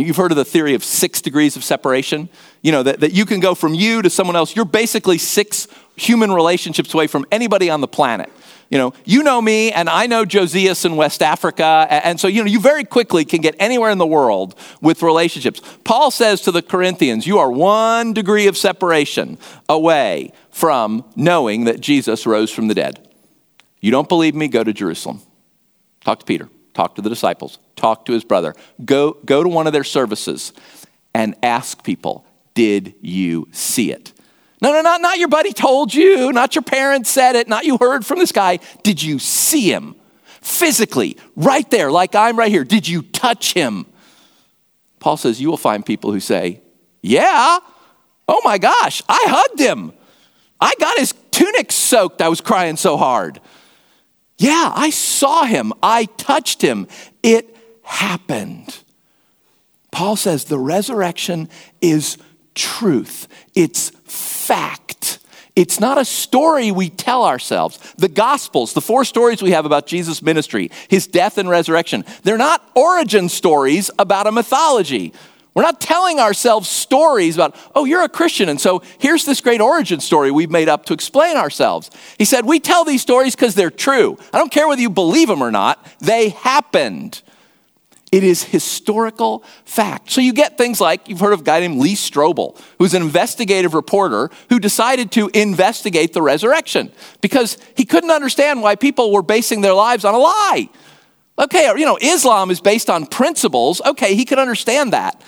You've 0.06 0.16
heard 0.16 0.30
of 0.30 0.36
the 0.36 0.44
theory 0.44 0.74
of 0.74 0.84
six 0.84 1.20
degrees 1.20 1.56
of 1.56 1.64
separation? 1.64 2.28
You 2.62 2.72
know, 2.72 2.82
that, 2.82 3.00
that 3.00 3.12
you 3.12 3.26
can 3.26 3.40
go 3.40 3.54
from 3.54 3.74
you 3.74 4.02
to 4.02 4.10
someone 4.10 4.36
else. 4.36 4.54
You're 4.54 4.64
basically 4.64 5.18
six 5.18 5.68
human 5.96 6.32
relationships 6.32 6.94
away 6.94 7.06
from 7.06 7.26
anybody 7.30 7.70
on 7.70 7.80
the 7.80 7.88
planet. 7.88 8.30
You 8.70 8.78
know, 8.78 8.94
you 9.04 9.24
know 9.24 9.42
me 9.42 9.72
and 9.72 9.88
I 9.88 10.06
know 10.06 10.24
Josias 10.24 10.84
in 10.84 10.94
West 10.94 11.22
Africa. 11.22 11.86
And 11.90 12.20
so, 12.20 12.28
you 12.28 12.42
know, 12.42 12.48
you 12.48 12.60
very 12.60 12.84
quickly 12.84 13.24
can 13.24 13.40
get 13.40 13.56
anywhere 13.58 13.90
in 13.90 13.98
the 13.98 14.06
world 14.06 14.54
with 14.80 15.02
relationships. 15.02 15.60
Paul 15.84 16.12
says 16.12 16.40
to 16.42 16.52
the 16.52 16.62
Corinthians, 16.62 17.26
you 17.26 17.38
are 17.38 17.50
one 17.50 18.12
degree 18.12 18.46
of 18.46 18.56
separation 18.56 19.38
away 19.68 20.32
from 20.50 21.04
knowing 21.16 21.64
that 21.64 21.80
Jesus 21.80 22.26
rose 22.26 22.50
from 22.52 22.68
the 22.68 22.74
dead. 22.74 23.08
You 23.80 23.90
don't 23.90 24.08
believe 24.08 24.36
me? 24.36 24.46
Go 24.46 24.62
to 24.62 24.72
Jerusalem. 24.72 25.20
Talk 26.04 26.20
to 26.20 26.24
Peter. 26.24 26.48
Talk 26.74 26.94
to 26.96 27.02
the 27.02 27.08
disciples. 27.08 27.58
Talk 27.76 28.04
to 28.06 28.12
his 28.12 28.24
brother. 28.24 28.54
Go, 28.84 29.12
go 29.24 29.42
to 29.42 29.48
one 29.48 29.66
of 29.66 29.72
their 29.72 29.84
services 29.84 30.52
and 31.14 31.34
ask 31.42 31.82
people, 31.82 32.24
did 32.54 32.94
you 33.00 33.48
see 33.52 33.90
it? 33.90 34.12
No, 34.62 34.72
no, 34.72 34.82
not, 34.82 35.00
not 35.00 35.18
your 35.18 35.28
buddy 35.28 35.52
told 35.52 35.94
you, 35.94 36.32
not 36.32 36.54
your 36.54 36.62
parents 36.62 37.10
said 37.10 37.34
it, 37.34 37.48
not 37.48 37.64
you 37.64 37.78
heard 37.78 38.04
from 38.04 38.18
this 38.18 38.32
guy. 38.32 38.58
Did 38.82 39.02
you 39.02 39.18
see 39.18 39.72
him 39.72 39.96
physically, 40.42 41.16
right 41.36 41.68
there, 41.70 41.90
like 41.90 42.14
I'm 42.14 42.38
right 42.38 42.50
here? 42.50 42.64
Did 42.64 42.86
you 42.86 43.02
touch 43.02 43.54
him? 43.54 43.86
Paul 44.98 45.16
says, 45.16 45.40
You 45.40 45.48
will 45.48 45.56
find 45.56 45.84
people 45.84 46.12
who 46.12 46.20
say, 46.20 46.60
Yeah, 47.02 47.58
oh 48.28 48.40
my 48.44 48.58
gosh, 48.58 49.02
I 49.08 49.20
hugged 49.26 49.60
him. 49.60 49.92
I 50.60 50.74
got 50.78 50.98
his 50.98 51.14
tunic 51.30 51.72
soaked. 51.72 52.20
I 52.20 52.28
was 52.28 52.42
crying 52.42 52.76
so 52.76 52.98
hard. 52.98 53.40
Yeah, 54.40 54.72
I 54.74 54.88
saw 54.88 55.44
him. 55.44 55.74
I 55.82 56.06
touched 56.06 56.62
him. 56.62 56.88
It 57.22 57.54
happened. 57.82 58.82
Paul 59.90 60.16
says 60.16 60.44
the 60.44 60.58
resurrection 60.58 61.50
is 61.82 62.16
truth, 62.54 63.28
it's 63.54 63.90
fact. 64.06 65.18
It's 65.56 65.78
not 65.78 65.98
a 65.98 66.06
story 66.06 66.70
we 66.70 66.88
tell 66.88 67.26
ourselves. 67.26 67.78
The 67.98 68.08
Gospels, 68.08 68.72
the 68.72 68.80
four 68.80 69.04
stories 69.04 69.42
we 69.42 69.50
have 69.50 69.66
about 69.66 69.86
Jesus' 69.86 70.22
ministry, 70.22 70.70
his 70.88 71.06
death 71.06 71.36
and 71.36 71.50
resurrection, 71.50 72.06
they're 72.22 72.38
not 72.38 72.66
origin 72.74 73.28
stories 73.28 73.90
about 73.98 74.26
a 74.26 74.32
mythology. 74.32 75.12
We're 75.54 75.62
not 75.62 75.80
telling 75.80 76.20
ourselves 76.20 76.68
stories 76.68 77.36
about, 77.36 77.56
oh, 77.74 77.84
you're 77.84 78.02
a 78.02 78.08
Christian, 78.08 78.48
and 78.48 78.60
so 78.60 78.82
here's 78.98 79.24
this 79.24 79.40
great 79.40 79.60
origin 79.60 79.98
story 79.98 80.30
we've 80.30 80.50
made 80.50 80.68
up 80.68 80.86
to 80.86 80.94
explain 80.94 81.36
ourselves. 81.36 81.90
He 82.18 82.24
said, 82.24 82.46
We 82.46 82.60
tell 82.60 82.84
these 82.84 83.02
stories 83.02 83.34
because 83.34 83.54
they're 83.54 83.70
true. 83.70 84.16
I 84.32 84.38
don't 84.38 84.52
care 84.52 84.68
whether 84.68 84.80
you 84.80 84.90
believe 84.90 85.28
them 85.28 85.42
or 85.42 85.50
not, 85.50 85.84
they 85.98 86.28
happened. 86.28 87.22
It 88.12 88.24
is 88.24 88.42
historical 88.42 89.44
fact. 89.64 90.10
So 90.10 90.20
you 90.20 90.32
get 90.32 90.58
things 90.58 90.80
like 90.80 91.08
you've 91.08 91.20
heard 91.20 91.32
of 91.32 91.40
a 91.40 91.44
guy 91.44 91.60
named 91.60 91.78
Lee 91.78 91.94
Strobel, 91.94 92.60
who's 92.78 92.92
an 92.92 93.02
investigative 93.02 93.72
reporter 93.72 94.30
who 94.48 94.58
decided 94.58 95.12
to 95.12 95.30
investigate 95.32 96.12
the 96.12 96.22
resurrection 96.22 96.90
because 97.20 97.56
he 97.76 97.84
couldn't 97.84 98.10
understand 98.10 98.62
why 98.62 98.74
people 98.74 99.12
were 99.12 99.22
basing 99.22 99.60
their 99.60 99.74
lives 99.74 100.04
on 100.04 100.14
a 100.14 100.18
lie. 100.18 100.68
Okay, 101.40 101.66
you 101.76 101.86
know, 101.86 101.98
Islam 102.00 102.50
is 102.50 102.60
based 102.60 102.90
on 102.90 103.06
principles. 103.06 103.80
Okay, 103.80 104.14
he 104.14 104.26
could 104.26 104.38
understand 104.38 104.92
that. 104.92 105.20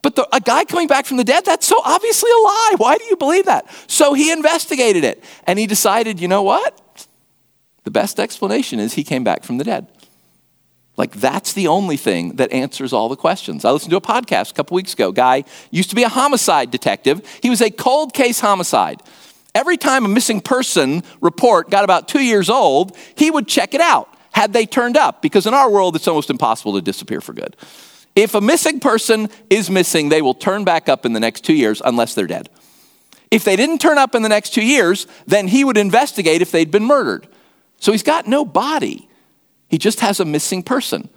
But 0.00 0.16
the, 0.16 0.26
a 0.34 0.40
guy 0.40 0.64
coming 0.64 0.88
back 0.88 1.04
from 1.04 1.18
the 1.18 1.24
dead, 1.24 1.44
that's 1.44 1.66
so 1.66 1.82
obviously 1.84 2.30
a 2.30 2.42
lie. 2.42 2.74
Why 2.78 2.96
do 2.96 3.04
you 3.04 3.16
believe 3.16 3.44
that? 3.46 3.68
So 3.86 4.14
he 4.14 4.32
investigated 4.32 5.04
it 5.04 5.22
and 5.46 5.58
he 5.58 5.66
decided, 5.66 6.20
you 6.20 6.28
know 6.28 6.42
what? 6.42 7.06
The 7.84 7.90
best 7.90 8.18
explanation 8.18 8.80
is 8.80 8.94
he 8.94 9.04
came 9.04 9.24
back 9.24 9.44
from 9.44 9.58
the 9.58 9.64
dead. 9.64 9.88
Like, 10.96 11.12
that's 11.12 11.52
the 11.52 11.68
only 11.68 11.96
thing 11.96 12.36
that 12.36 12.50
answers 12.52 12.92
all 12.92 13.08
the 13.08 13.16
questions. 13.16 13.64
I 13.64 13.70
listened 13.70 13.90
to 13.90 13.96
a 13.96 14.00
podcast 14.00 14.50
a 14.50 14.54
couple 14.54 14.74
weeks 14.74 14.94
ago. 14.94 15.12
Guy 15.12 15.44
used 15.70 15.90
to 15.90 15.96
be 15.96 16.02
a 16.02 16.08
homicide 16.08 16.70
detective, 16.70 17.22
he 17.42 17.50
was 17.50 17.60
a 17.60 17.70
cold 17.70 18.14
case 18.14 18.40
homicide. 18.40 19.02
Every 19.54 19.76
time 19.76 20.04
a 20.04 20.08
missing 20.08 20.40
person 20.40 21.02
report 21.20 21.70
got 21.70 21.84
about 21.84 22.08
two 22.08 22.20
years 22.20 22.50
old, 22.50 22.96
he 23.16 23.30
would 23.30 23.48
check 23.48 23.74
it 23.74 23.80
out. 23.80 24.14
Had 24.32 24.52
they 24.52 24.66
turned 24.66 24.96
up? 24.96 25.22
Because 25.22 25.46
in 25.46 25.54
our 25.54 25.70
world, 25.70 25.96
it's 25.96 26.08
almost 26.08 26.30
impossible 26.30 26.74
to 26.74 26.80
disappear 26.80 27.20
for 27.20 27.32
good. 27.32 27.56
If 28.14 28.34
a 28.34 28.40
missing 28.40 28.80
person 28.80 29.28
is 29.48 29.70
missing, 29.70 30.08
they 30.08 30.22
will 30.22 30.34
turn 30.34 30.64
back 30.64 30.88
up 30.88 31.06
in 31.06 31.12
the 31.12 31.20
next 31.20 31.44
two 31.44 31.54
years 31.54 31.80
unless 31.84 32.14
they're 32.14 32.26
dead. 32.26 32.48
If 33.30 33.44
they 33.44 33.56
didn't 33.56 33.78
turn 33.78 33.98
up 33.98 34.14
in 34.14 34.22
the 34.22 34.28
next 34.28 34.50
two 34.50 34.64
years, 34.64 35.06
then 35.26 35.48
he 35.48 35.64
would 35.64 35.76
investigate 35.76 36.42
if 36.42 36.50
they'd 36.50 36.70
been 36.70 36.84
murdered. 36.84 37.28
So 37.78 37.92
he's 37.92 38.02
got 38.02 38.26
no 38.26 38.44
body. 38.44 39.08
He 39.68 39.78
just 39.78 40.00
has 40.00 40.18
a 40.18 40.24
missing 40.24 40.62
person. 40.62 41.08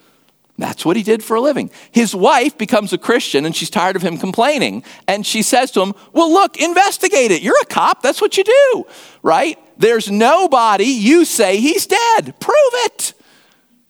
That's 0.58 0.86
what 0.86 0.96
he 0.96 1.02
did 1.02 1.24
for 1.24 1.36
a 1.36 1.42
living. 1.42 1.72
His 1.92 2.14
wife 2.14 2.58
becomes 2.58 2.94
a 2.94 2.98
Christian 2.98 3.46
and 3.46 3.56
she's 3.56 3.70
tired 3.70 3.96
of 3.96 4.04
him 4.04 4.18
complaining. 4.18 4.84
And 5.08 5.26
she 5.26 5.42
says 5.42 5.72
to 5.72 5.82
him, 5.82 5.94
Well, 6.14 6.32
look, 6.32 6.58
investigate 6.62 7.32
it. 7.32 7.42
You're 7.42 7.60
a 7.62 7.66
cop. 7.66 8.04
That's 8.04 8.22
what 8.22 8.38
you 8.38 8.44
do, 8.44 8.86
right? 9.24 9.58
There's 9.82 10.12
nobody. 10.12 10.86
You 10.86 11.26
say 11.26 11.58
he's 11.58 11.88
dead. 11.88 12.40
Prove 12.40 12.74
it. 12.86 13.14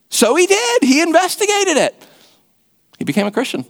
So 0.09 0.35
he 0.35 0.47
did. 0.47 0.83
He 0.83 1.01
investigated 1.01 1.75
it. 1.75 2.07
He 2.97 3.03
became 3.03 3.27
a 3.27 3.31
Christian. 3.31 3.65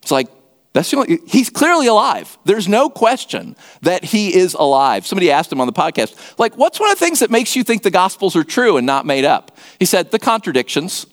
It's 0.00 0.12
like, 0.12 0.28
that's 0.72 0.90
the 0.90 0.98
only, 0.98 1.18
he's 1.26 1.50
clearly 1.50 1.88
alive. 1.88 2.38
There's 2.44 2.68
no 2.68 2.88
question 2.88 3.56
that 3.82 4.04
he 4.04 4.34
is 4.34 4.54
alive. 4.54 5.06
Somebody 5.06 5.30
asked 5.30 5.50
him 5.50 5.60
on 5.60 5.66
the 5.66 5.72
podcast, 5.72 6.38
like, 6.38 6.56
what's 6.56 6.78
one 6.78 6.90
of 6.90 6.98
the 6.98 7.04
things 7.04 7.18
that 7.18 7.30
makes 7.30 7.56
you 7.56 7.64
think 7.64 7.82
the 7.82 7.90
Gospels 7.90 8.36
are 8.36 8.44
true 8.44 8.76
and 8.76 8.86
not 8.86 9.04
made 9.04 9.24
up? 9.24 9.58
He 9.78 9.84
said, 9.84 10.12
the 10.12 10.18
contradictions. 10.18 11.06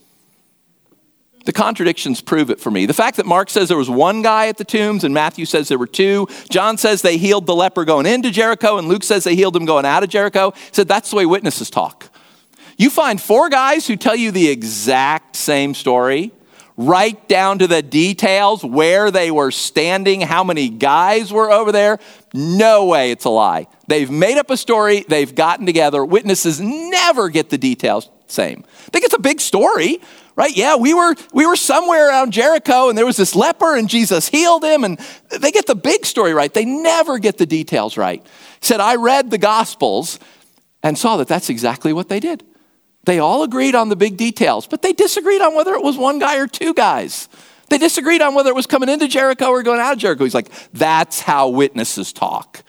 The 1.46 1.54
contradictions 1.54 2.22
prove 2.22 2.50
it 2.50 2.60
for 2.60 2.70
me. 2.70 2.86
The 2.86 2.94
fact 2.94 3.18
that 3.18 3.26
Mark 3.26 3.50
says 3.50 3.70
there 3.70 3.78
was 3.78 3.90
one 3.90 4.22
guy 4.22 4.48
at 4.48 4.58
the 4.58 4.64
tombs 4.64 5.04
and 5.04 5.14
Matthew 5.14 5.46
says 5.46 5.68
there 5.68 5.78
were 5.78 5.88
two. 5.88 6.28
John 6.50 6.78
says 6.78 7.02
they 7.02 7.18
healed 7.18 7.46
the 7.46 7.56
leper 7.56 7.86
going 7.86 8.06
into 8.06 8.30
Jericho 8.30 8.78
and 8.78 8.88
Luke 8.88 9.04
says 9.04 9.24
they 9.24 9.36
healed 9.36 9.56
him 9.56 9.66
going 9.66 9.86
out 9.86 10.04
of 10.04 10.10
Jericho. 10.10 10.54
Said 10.72 10.88
that's 10.88 11.10
the 11.10 11.16
way 11.16 11.26
witnesses 11.26 11.70
talk. 11.70 12.10
You 12.78 12.90
find 12.90 13.20
four 13.20 13.50
guys 13.50 13.88
who 13.88 13.96
tell 13.96 14.16
you 14.16 14.32
the 14.32 14.50
exact 14.50 15.36
same 15.36 15.74
story 15.74 16.32
right 16.80 17.28
down 17.28 17.60
to 17.60 17.68
the 17.68 17.82
details, 17.82 18.64
where 18.64 19.12
they 19.12 19.30
were 19.32 19.52
standing, 19.52 20.22
how 20.22 20.46
many 20.46 20.70
guys 20.70 21.32
were 21.32 21.52
over 21.52 21.74
there. 21.74 22.00
No 22.34 22.86
way 22.86 23.12
it's 23.12 23.26
a 23.26 23.30
lie. 23.30 23.68
They've 23.90 24.10
made 24.10 24.38
up 24.38 24.50
a 24.50 24.56
story, 24.56 25.04
they've 25.10 25.36
gotten 25.36 25.66
together. 25.66 26.06
Witnesses 26.06 26.62
never 26.62 27.28
get 27.28 27.50
the 27.50 27.58
details 27.58 28.10
same. 28.28 28.64
Think 28.92 29.06
it's 29.06 29.14
a 29.14 29.20
big 29.20 29.42
story, 29.42 30.00
right? 30.40 30.56
Yeah, 30.56 30.78
we 30.78 30.94
were 30.94 31.16
we 31.34 31.46
were 31.46 31.58
somewhere 31.58 32.08
around 32.08 32.32
Jericho 32.32 32.88
and 32.88 32.98
there 32.98 33.06
was 33.06 33.18
this 33.18 33.36
leper 33.36 33.76
and 33.76 33.90
Jesus 33.90 34.30
healed 34.30 34.64
him 34.64 34.86
and 34.86 34.98
they 35.38 35.52
get 35.52 35.68
the 35.68 35.76
big 35.76 36.06
story 36.06 36.34
right. 36.34 36.54
They 36.54 36.64
never 36.64 37.20
get 37.20 37.38
the 37.38 37.46
details 37.46 37.98
right. 37.98 38.24
He 38.24 38.66
said, 38.66 38.80
"I 38.80 38.96
read 38.96 39.32
the 39.32 39.38
gospels 39.38 40.18
and 40.82 40.98
saw 40.98 41.18
that 41.18 41.28
that's 41.28 41.50
exactly 41.50 41.92
what 41.92 42.08
they 42.08 42.22
did. 42.22 42.46
They 43.04 43.20
all 43.20 43.44
agreed 43.44 43.76
on 43.76 43.90
the 43.90 43.98
big 43.98 44.16
details, 44.16 44.66
but 44.66 44.82
they 44.82 44.94
disagreed 44.94 45.42
on 45.42 45.56
whether 45.56 45.74
it 45.74 45.84
was 45.84 45.98
one 45.98 46.20
guy 46.20 46.38
or 46.38 46.48
two 46.48 46.74
guys. 46.74 47.28
They 47.70 47.78
disagreed 47.78 48.22
on 48.22 48.34
whether 48.34 48.50
it 48.50 48.56
was 48.56 48.66
coming 48.66 48.88
into 48.88 49.10
Jericho 49.10 49.50
or 49.50 49.62
going 49.62 49.82
out 49.82 49.94
of 49.94 50.00
Jericho. 50.00 50.24
He's 50.24 50.34
like, 50.34 50.50
that's 50.72 51.20
how 51.20 51.50
witnesses 51.50 52.14
talk. 52.14 52.64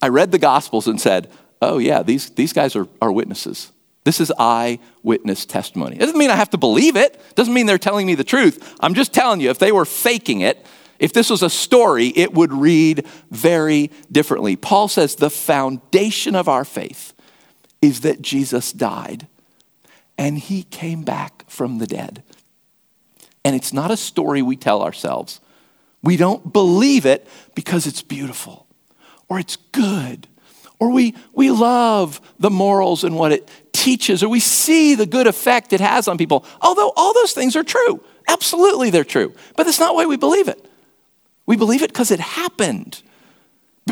I 0.00 0.08
read 0.08 0.30
the 0.30 0.38
Gospels 0.38 0.86
and 0.86 1.00
said, 1.00 1.28
oh, 1.60 1.78
yeah, 1.78 2.02
these, 2.02 2.30
these 2.30 2.52
guys 2.52 2.76
are, 2.76 2.86
are 3.02 3.12
witnesses. 3.12 3.70
This 4.04 4.20
is 4.20 4.32
eyewitness 4.38 5.46
testimony. 5.46 5.96
It 5.96 6.00
doesn't 6.00 6.18
mean 6.18 6.30
I 6.30 6.36
have 6.36 6.50
to 6.50 6.58
believe 6.58 6.96
it, 6.96 7.14
it 7.14 7.34
doesn't 7.34 7.54
mean 7.54 7.66
they're 7.66 7.78
telling 7.78 8.06
me 8.06 8.14
the 8.14 8.24
truth. 8.24 8.76
I'm 8.80 8.94
just 8.94 9.12
telling 9.14 9.40
you, 9.40 9.50
if 9.50 9.58
they 9.58 9.72
were 9.72 9.86
faking 9.86 10.42
it, 10.42 10.64
if 10.98 11.12
this 11.12 11.30
was 11.30 11.42
a 11.42 11.50
story, 11.50 12.08
it 12.08 12.32
would 12.34 12.52
read 12.52 13.06
very 13.30 13.90
differently. 14.12 14.56
Paul 14.56 14.88
says 14.88 15.16
the 15.16 15.30
foundation 15.30 16.36
of 16.36 16.48
our 16.48 16.64
faith 16.64 17.12
is 17.82 18.00
that 18.02 18.22
Jesus 18.22 18.72
died 18.72 19.26
and 20.16 20.38
he 20.38 20.62
came 20.62 21.02
back 21.02 21.44
from 21.48 21.78
the 21.78 21.86
dead. 21.86 22.22
And 23.44 23.56
it's 23.56 23.72
not 23.72 23.90
a 23.90 23.96
story 23.96 24.40
we 24.40 24.56
tell 24.56 24.82
ourselves. 24.82 25.40
We 26.02 26.16
don't 26.16 26.52
believe 26.52 27.04
it 27.06 27.26
because 27.54 27.86
it's 27.86 28.02
beautiful 28.02 28.66
or 29.28 29.38
it's 29.38 29.56
good 29.56 30.28
or 30.78 30.90
we, 30.90 31.14
we 31.32 31.50
love 31.50 32.20
the 32.38 32.50
morals 32.50 33.04
and 33.04 33.16
what 33.16 33.32
it 33.32 33.48
teaches 33.84 34.22
or 34.22 34.28
we 34.28 34.40
see 34.40 34.94
the 34.96 35.06
good 35.06 35.26
effect 35.26 35.72
it 35.72 35.80
has 35.80 36.08
on 36.08 36.16
people. 36.16 36.44
Although 36.60 36.92
all 36.96 37.12
those 37.12 37.32
things 37.32 37.54
are 37.56 37.62
true. 37.62 38.00
Absolutely, 38.26 38.90
they're 38.90 39.04
true. 39.04 39.30
But 39.56 39.64
that's 39.64 39.80
not 39.80 39.94
why 39.94 40.06
we 40.06 40.16
believe 40.16 40.48
it. 40.48 40.60
We 41.46 41.56
believe 41.56 41.82
it 41.82 41.92
because 41.92 42.10
it 42.10 42.20
happened, 42.20 43.02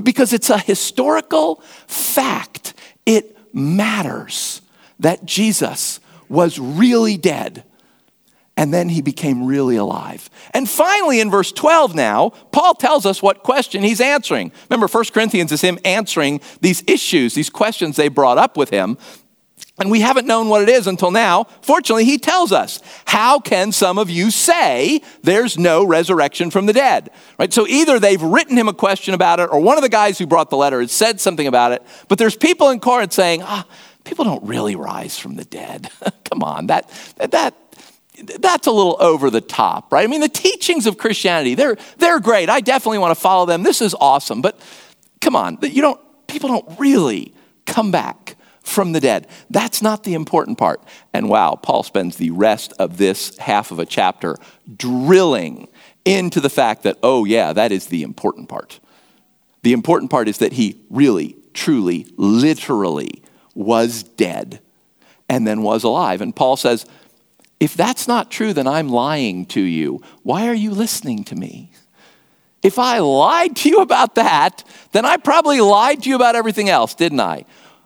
because 0.02 0.32
it's 0.32 0.50
a 0.50 0.58
historical 0.58 1.56
fact. 1.86 2.74
It 3.04 3.36
matters 3.52 4.62
that 4.98 5.26
Jesus 5.26 6.00
was 6.28 6.58
really 6.58 7.18
dead 7.18 7.64
And 8.56 8.72
then 8.72 8.90
he 8.90 9.00
became 9.00 9.46
really 9.46 9.76
alive. 9.76 10.28
And 10.52 10.68
finally, 10.68 11.20
in 11.20 11.30
verse 11.30 11.52
12 11.52 11.94
now, 11.94 12.30
Paul 12.52 12.74
tells 12.74 13.06
us 13.06 13.22
what 13.22 13.42
question 13.42 13.82
he's 13.82 14.00
answering. 14.00 14.52
Remember, 14.68 14.86
1 14.86 15.04
Corinthians 15.12 15.52
is 15.52 15.62
him 15.62 15.78
answering 15.84 16.40
these 16.60 16.84
issues, 16.86 17.34
these 17.34 17.48
questions 17.48 17.96
they 17.96 18.08
brought 18.08 18.36
up 18.36 18.56
with 18.56 18.68
him. 18.68 18.98
And 19.78 19.90
we 19.90 20.00
haven't 20.00 20.26
known 20.26 20.48
what 20.48 20.62
it 20.62 20.68
is 20.68 20.86
until 20.86 21.10
now. 21.10 21.44
Fortunately, 21.62 22.04
he 22.04 22.18
tells 22.18 22.52
us. 22.52 22.80
How 23.06 23.40
can 23.40 23.72
some 23.72 23.98
of 23.98 24.10
you 24.10 24.30
say 24.30 25.00
there's 25.22 25.58
no 25.58 25.84
resurrection 25.84 26.50
from 26.50 26.66
the 26.66 26.74
dead? 26.74 27.10
Right? 27.38 27.52
So 27.52 27.66
either 27.66 27.98
they've 27.98 28.20
written 28.20 28.56
him 28.56 28.68
a 28.68 28.74
question 28.74 29.14
about 29.14 29.40
it, 29.40 29.48
or 29.50 29.60
one 29.60 29.78
of 29.78 29.82
the 29.82 29.88
guys 29.88 30.18
who 30.18 30.26
brought 30.26 30.50
the 30.50 30.58
letter 30.58 30.80
has 30.80 30.92
said 30.92 31.20
something 31.20 31.46
about 31.46 31.72
it, 31.72 31.82
but 32.08 32.18
there's 32.18 32.36
people 32.36 32.68
in 32.68 32.80
Corinth 32.80 33.14
saying, 33.14 33.42
ah, 33.42 33.66
people 34.04 34.26
don't 34.26 34.44
really 34.44 34.76
rise 34.76 35.18
from 35.18 35.36
the 35.36 35.44
dead. 35.44 35.88
Come 36.30 36.42
on, 36.42 36.66
that, 36.66 36.90
that, 37.16 37.54
that's 38.40 38.66
a 38.66 38.72
little 38.72 38.98
over 39.00 39.30
the 39.30 39.40
top, 39.40 39.90
right? 39.90 40.04
I 40.04 40.06
mean, 40.06 40.20
the 40.20 40.28
teachings 40.28 40.86
of 40.86 40.98
Christianity, 40.98 41.54
they're, 41.54 41.78
they're 41.96 42.20
great. 42.20 42.50
I 42.50 42.60
definitely 42.60 42.98
want 42.98 43.16
to 43.16 43.20
follow 43.20 43.46
them. 43.46 43.62
This 43.62 43.80
is 43.80 43.96
awesome. 43.98 44.42
But 44.42 44.60
come 45.22 45.34
on, 45.34 45.58
you 45.62 45.80
don't, 45.80 46.00
people 46.26 46.50
don't 46.50 46.78
really 46.78 47.34
come 47.64 47.90
back 47.90 48.36
from 48.62 48.92
the 48.92 49.00
dead. 49.00 49.26
That's 49.50 49.82
not 49.82 50.04
the 50.04 50.14
important 50.14 50.58
part. 50.58 50.82
And 51.12 51.28
wow, 51.28 51.58
Paul 51.60 51.82
spends 51.82 52.16
the 52.16 52.30
rest 52.30 52.72
of 52.78 52.96
this 52.96 53.36
half 53.38 53.70
of 53.70 53.78
a 53.78 53.86
chapter 53.86 54.36
drilling 54.76 55.68
into 56.04 56.40
the 56.40 56.50
fact 56.50 56.82
that, 56.82 56.98
oh, 57.02 57.24
yeah, 57.24 57.52
that 57.52 57.72
is 57.72 57.86
the 57.86 58.02
important 58.02 58.48
part. 58.48 58.80
The 59.62 59.72
important 59.72 60.10
part 60.10 60.28
is 60.28 60.38
that 60.38 60.54
he 60.54 60.80
really, 60.90 61.36
truly, 61.54 62.06
literally 62.16 63.22
was 63.54 64.02
dead 64.02 64.60
and 65.28 65.46
then 65.46 65.62
was 65.62 65.84
alive. 65.84 66.20
And 66.20 66.34
Paul 66.34 66.56
says, 66.56 66.86
if 67.60 67.74
that's 67.74 68.08
not 68.08 68.30
true, 68.30 68.52
then 68.52 68.66
I'm 68.66 68.88
lying 68.88 69.46
to 69.46 69.60
you. 69.60 70.02
Why 70.24 70.48
are 70.48 70.54
you 70.54 70.72
listening 70.72 71.22
to 71.24 71.36
me? 71.36 71.70
If 72.62 72.78
I 72.78 72.98
lied 72.98 73.56
to 73.56 73.68
you 73.68 73.78
about 73.78 74.16
that, 74.16 74.64
then 74.92 75.04
I 75.04 75.16
probably 75.16 75.60
lied 75.60 76.02
to 76.02 76.08
you 76.08 76.16
about 76.16 76.36
everything 76.36 76.68
else, 76.68 76.94
didn't 76.94 77.20
I? 77.20 77.44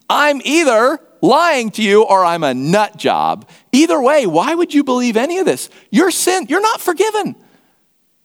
I'm 0.09 0.40
either 0.45 1.01
lying 1.21 1.71
to 1.73 1.83
you 1.83 2.03
or 2.03 2.25
I'm 2.25 2.45
a 2.45 2.55
nut 2.55 2.97
job. 2.97 3.49
Either 3.73 4.01
way, 4.01 4.27
why 4.27 4.55
would 4.55 4.73
you 4.73 4.85
believe 4.85 5.16
any 5.16 5.38
of 5.38 5.47
this? 5.47 5.69
Your 5.90 6.11
sin, 6.11 6.47
you're 6.49 6.61
not 6.61 6.81
forgiven. 6.81 7.35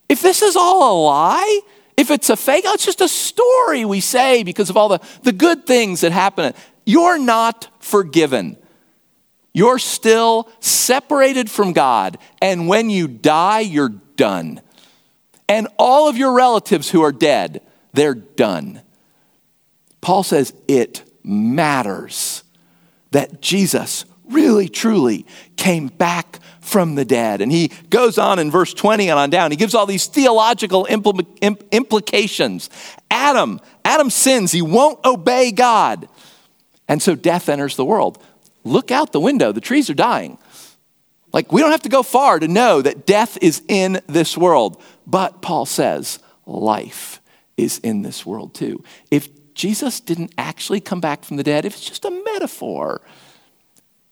If 0.09 0.21
this 0.21 0.41
is 0.41 0.55
all 0.55 0.91
a 0.91 0.95
lie, 1.05 1.61
if 1.97 2.11
it's 2.11 2.29
a 2.29 2.37
fake, 2.37 2.65
oh, 2.67 2.73
it's 2.73 2.85
just 2.85 3.01
a 3.01 3.07
story 3.07 3.85
we 3.85 3.99
say 3.99 4.43
because 4.43 4.69
of 4.69 4.77
all 4.77 4.89
the, 4.89 4.99
the 5.23 5.31
good 5.31 5.65
things 5.65 6.01
that 6.01 6.11
happen. 6.11 6.53
You're 6.85 7.19
not 7.19 7.67
forgiven. 7.79 8.57
You're 9.53 9.79
still 9.79 10.49
separated 10.59 11.49
from 11.49 11.73
God. 11.73 12.17
And 12.41 12.67
when 12.67 12.89
you 12.89 13.07
die, 13.07 13.61
you're 13.61 13.89
done. 13.89 14.61
And 15.49 15.67
all 15.77 16.07
of 16.07 16.17
your 16.17 16.33
relatives 16.33 16.89
who 16.89 17.01
are 17.01 17.11
dead, 17.11 17.61
they're 17.93 18.15
done. 18.15 18.81
Paul 19.99 20.23
says 20.23 20.53
it 20.67 21.03
matters 21.23 22.43
that 23.11 23.41
Jesus 23.41 24.05
really, 24.29 24.69
truly 24.69 25.25
came 25.57 25.87
back 25.87 26.39
from 26.61 26.95
the 26.95 27.05
dead. 27.05 27.41
And 27.41 27.51
he 27.51 27.71
goes 27.89 28.17
on 28.17 28.39
in 28.39 28.49
verse 28.49 28.73
20 28.73 29.09
and 29.09 29.19
on 29.19 29.29
down. 29.29 29.51
He 29.51 29.57
gives 29.57 29.75
all 29.75 29.85
these 29.85 30.07
theological 30.07 30.85
impl- 30.85 31.27
imp- 31.41 31.63
implications. 31.71 32.69
Adam, 33.09 33.59
Adam 33.83 34.09
sins. 34.09 34.51
He 34.51 34.61
won't 34.61 35.03
obey 35.05 35.51
God. 35.51 36.07
And 36.87 37.01
so 37.01 37.15
death 37.15 37.49
enters 37.49 37.75
the 37.75 37.85
world. 37.85 38.23
Look 38.63 38.91
out 38.91 39.11
the 39.11 39.19
window. 39.19 39.51
The 39.51 39.61
trees 39.61 39.89
are 39.89 39.95
dying. 39.95 40.37
Like, 41.33 41.51
we 41.51 41.61
don't 41.61 41.71
have 41.71 41.83
to 41.83 41.89
go 41.89 42.03
far 42.03 42.39
to 42.39 42.47
know 42.47 42.81
that 42.81 43.05
death 43.05 43.37
is 43.41 43.61
in 43.67 44.01
this 44.07 44.37
world. 44.37 44.81
But 45.07 45.41
Paul 45.41 45.65
says, 45.65 46.19
life 46.45 47.21
is 47.57 47.79
in 47.79 48.01
this 48.01 48.25
world 48.25 48.53
too. 48.53 48.83
If 49.09 49.29
Jesus 49.53 49.99
didn't 49.99 50.33
actually 50.37 50.79
come 50.79 51.01
back 51.01 51.23
from 51.23 51.37
the 51.37 51.43
dead, 51.43 51.65
if 51.65 51.73
it's 51.73 51.85
just 51.85 52.05
a 52.05 52.23
metaphor, 52.25 53.01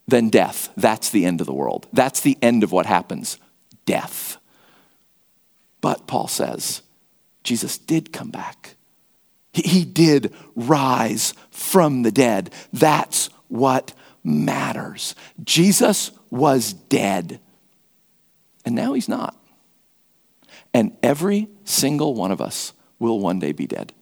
then 0.08 0.30
death, 0.30 0.70
that's 0.76 1.10
the 1.10 1.26
end 1.26 1.40
of 1.42 1.48
the 1.48 1.54
world. 1.54 1.88
That's 1.94 2.20
the 2.22 2.38
end 2.42 2.64
of 2.64 2.72
what 2.72 2.86
happens 2.86 3.38
death. 3.86 4.38
But 5.82 6.08
Paul 6.08 6.28
says, 6.28 6.82
Jesus 7.44 7.78
did 7.78 8.14
come 8.14 8.30
back. 8.30 8.76
He, 9.54 9.62
he 9.62 9.86
did 9.86 10.34
rise 10.56 11.34
from 11.50 12.04
the 12.04 12.12
dead. 12.12 12.52
That's 12.72 13.30
what 13.48 13.94
matters. 14.24 15.16
Jesus 15.44 16.12
was 16.30 16.74
dead, 16.74 17.40
and 18.66 18.76
now 18.76 18.94
he's 18.94 19.10
not. 19.10 19.36
And 20.74 20.96
every 21.02 21.48
single 21.64 22.14
one 22.14 22.32
of 22.32 22.42
us 22.42 22.74
will 23.00 23.20
one 23.20 23.40
day 23.40 23.54
be 23.54 23.66
dead. 23.66 23.94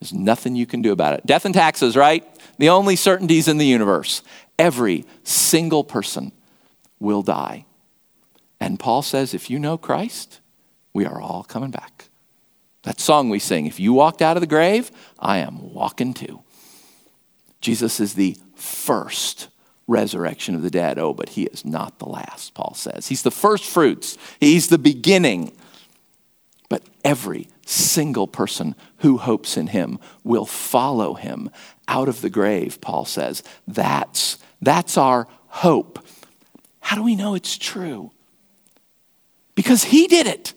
There's 0.00 0.12
nothing 0.12 0.54
you 0.54 0.66
can 0.66 0.82
do 0.82 0.92
about 0.92 1.14
it. 1.14 1.26
Death 1.26 1.44
and 1.44 1.54
taxes, 1.54 1.96
right? 1.96 2.24
The 2.58 2.68
only 2.68 2.96
certainties 2.96 3.48
in 3.48 3.58
the 3.58 3.66
universe. 3.66 4.22
Every 4.58 5.04
single 5.24 5.84
person 5.84 6.32
will 7.00 7.22
die. 7.22 7.64
And 8.60 8.78
Paul 8.78 9.02
says, 9.02 9.34
if 9.34 9.50
you 9.50 9.58
know 9.58 9.78
Christ, 9.78 10.40
we 10.92 11.04
are 11.04 11.20
all 11.20 11.44
coming 11.44 11.70
back. 11.70 12.08
That 12.82 13.00
song 13.00 13.28
we 13.28 13.38
sing, 13.38 13.66
if 13.66 13.78
you 13.78 13.92
walked 13.92 14.22
out 14.22 14.36
of 14.36 14.40
the 14.40 14.46
grave, 14.46 14.90
I 15.18 15.38
am 15.38 15.74
walking 15.74 16.14
too. 16.14 16.42
Jesus 17.60 18.00
is 18.00 18.14
the 18.14 18.36
first 18.54 19.48
resurrection 19.86 20.54
of 20.54 20.62
the 20.62 20.70
dead. 20.70 20.98
Oh, 20.98 21.12
but 21.12 21.30
he 21.30 21.44
is 21.44 21.64
not 21.64 21.98
the 21.98 22.06
last, 22.06 22.54
Paul 22.54 22.74
says. 22.74 23.08
He's 23.08 23.22
the 23.22 23.30
first 23.30 23.64
fruits, 23.64 24.16
he's 24.40 24.68
the 24.68 24.78
beginning. 24.78 25.52
But 26.68 26.82
every 27.04 27.48
single 27.64 28.26
person 28.26 28.74
who 28.98 29.18
hopes 29.18 29.56
in 29.56 29.68
him 29.68 29.98
will 30.24 30.46
follow 30.46 31.14
him 31.14 31.50
out 31.86 32.08
of 32.08 32.20
the 32.20 32.30
grave, 32.30 32.80
Paul 32.80 33.04
says. 33.04 33.42
That's, 33.66 34.38
that's 34.60 34.96
our 34.96 35.26
hope. 35.48 36.04
How 36.80 36.96
do 36.96 37.02
we 37.02 37.16
know 37.16 37.34
it's 37.34 37.56
true? 37.56 38.12
Because 39.54 39.84
he 39.84 40.06
did 40.06 40.26
it. 40.26 40.52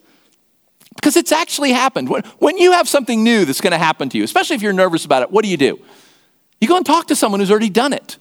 Because 0.95 1.15
it's 1.15 1.31
actually 1.31 1.71
happened. 1.71 2.09
When, 2.09 2.23
when 2.39 2.57
you 2.57 2.73
have 2.73 2.87
something 2.87 3.23
new 3.23 3.45
that's 3.45 3.61
going 3.61 3.71
to 3.71 3.77
happen 3.77 4.09
to 4.09 4.17
you, 4.17 4.23
especially 4.23 4.55
if 4.55 4.61
you're 4.61 4.73
nervous 4.73 5.05
about 5.05 5.23
it, 5.23 5.31
what 5.31 5.43
do 5.43 5.49
you 5.49 5.57
do? 5.57 5.79
You 6.59 6.67
go 6.67 6.77
and 6.77 6.85
talk 6.85 7.07
to 7.07 7.15
someone 7.15 7.39
who's 7.39 7.49
already 7.49 7.69
done 7.69 7.93
it. 7.93 8.17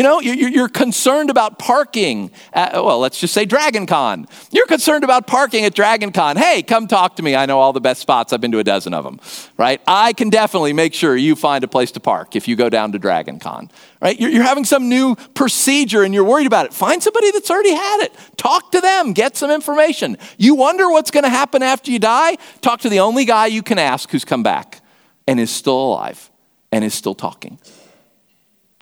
You 0.00 0.04
know, 0.04 0.18
you're 0.18 0.70
concerned 0.70 1.28
about 1.28 1.58
parking. 1.58 2.30
At, 2.54 2.72
well, 2.72 3.00
let's 3.00 3.20
just 3.20 3.34
say 3.34 3.44
Dragon 3.44 3.84
Con. 3.84 4.26
You're 4.50 4.64
concerned 4.64 5.04
about 5.04 5.26
parking 5.26 5.66
at 5.66 5.74
Dragon 5.74 6.10
Con. 6.10 6.38
Hey, 6.38 6.62
come 6.62 6.88
talk 6.88 7.16
to 7.16 7.22
me. 7.22 7.36
I 7.36 7.44
know 7.44 7.60
all 7.60 7.74
the 7.74 7.82
best 7.82 8.00
spots. 8.00 8.32
I've 8.32 8.40
been 8.40 8.52
to 8.52 8.60
a 8.60 8.64
dozen 8.64 8.94
of 8.94 9.04
them, 9.04 9.20
right? 9.58 9.78
I 9.86 10.14
can 10.14 10.30
definitely 10.30 10.72
make 10.72 10.94
sure 10.94 11.18
you 11.18 11.36
find 11.36 11.62
a 11.64 11.68
place 11.68 11.92
to 11.92 12.00
park 12.00 12.34
if 12.34 12.48
you 12.48 12.56
go 12.56 12.70
down 12.70 12.92
to 12.92 12.98
Dragon 12.98 13.38
Con, 13.38 13.70
right? 14.00 14.18
You're 14.18 14.42
having 14.42 14.64
some 14.64 14.88
new 14.88 15.16
procedure 15.34 16.02
and 16.02 16.14
you're 16.14 16.24
worried 16.24 16.46
about 16.46 16.64
it. 16.64 16.72
Find 16.72 17.02
somebody 17.02 17.30
that's 17.32 17.50
already 17.50 17.74
had 17.74 18.00
it. 18.00 18.14
Talk 18.38 18.72
to 18.72 18.80
them. 18.80 19.12
Get 19.12 19.36
some 19.36 19.50
information. 19.50 20.16
You 20.38 20.54
wonder 20.54 20.88
what's 20.88 21.10
going 21.10 21.24
to 21.24 21.28
happen 21.28 21.62
after 21.62 21.90
you 21.90 21.98
die? 21.98 22.38
Talk 22.62 22.80
to 22.80 22.88
the 22.88 23.00
only 23.00 23.26
guy 23.26 23.48
you 23.48 23.62
can 23.62 23.78
ask 23.78 24.08
who's 24.08 24.24
come 24.24 24.42
back 24.42 24.80
and 25.28 25.38
is 25.38 25.50
still 25.50 25.78
alive 25.78 26.30
and 26.72 26.86
is 26.86 26.94
still 26.94 27.14
talking. 27.14 27.58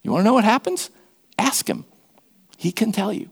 You 0.05 0.13
want 0.13 0.21
to 0.21 0.25
know 0.25 0.35
what 0.35 0.45
happens? 0.45 0.93
Ask 1.39 1.69
him. 1.69 1.85
He 2.57 2.73
can 2.73 2.93
tell 2.93 3.13
you. 3.13 3.31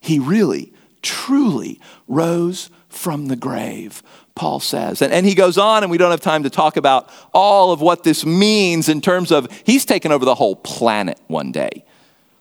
He 0.00 0.18
really, 0.18 0.72
truly 1.02 1.78
rose 2.08 2.70
from 2.88 3.26
the 3.26 3.36
grave, 3.36 4.02
Paul 4.34 4.60
says. 4.60 5.02
And, 5.02 5.12
and 5.12 5.26
he 5.26 5.34
goes 5.34 5.58
on, 5.58 5.82
and 5.82 5.90
we 5.90 5.98
don't 5.98 6.10
have 6.10 6.20
time 6.20 6.42
to 6.44 6.50
talk 6.50 6.76
about 6.76 7.10
all 7.32 7.72
of 7.72 7.80
what 7.80 8.02
this 8.02 8.24
means 8.24 8.88
in 8.88 9.00
terms 9.00 9.30
of 9.30 9.48
he's 9.64 9.84
taken 9.84 10.10
over 10.10 10.24
the 10.24 10.34
whole 10.34 10.56
planet 10.56 11.20
one 11.26 11.52
day. 11.52 11.84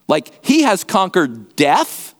Like 0.07 0.43
he 0.43 0.63
has 0.63 0.83
conquered 0.83 1.55
death, 1.55 2.15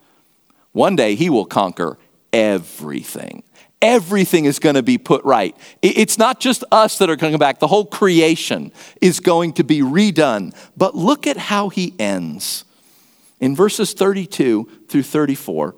one 0.74 0.96
day 0.96 1.16
he 1.16 1.30
will 1.30 1.46
conquer 1.46 1.98
everything. 2.32 3.44
Everything 3.82 4.46
is 4.46 4.60
going 4.60 4.76
to 4.76 4.84
be 4.84 4.98
put 4.98 5.24
right. 5.24 5.56
It's 5.82 6.18
not 6.18 6.42
just 6.42 6.66
us 6.72 6.98
that 6.98 7.10
are 7.10 7.16
coming 7.16 7.38
back, 7.38 7.60
the 7.60 7.68
whole 7.68 7.86
creation 7.86 8.74
is 9.02 9.20
going 9.22 9.54
to 9.54 9.64
be 9.64 9.80
redone. 9.80 10.54
But 10.76 10.96
look 10.96 11.28
at 11.28 11.38
how 11.38 11.70
he 11.70 11.94
ends. 11.98 12.66
In 13.40 13.56
verses 13.56 13.94
32 13.94 14.70
through 14.90 15.04
34, 15.04 15.76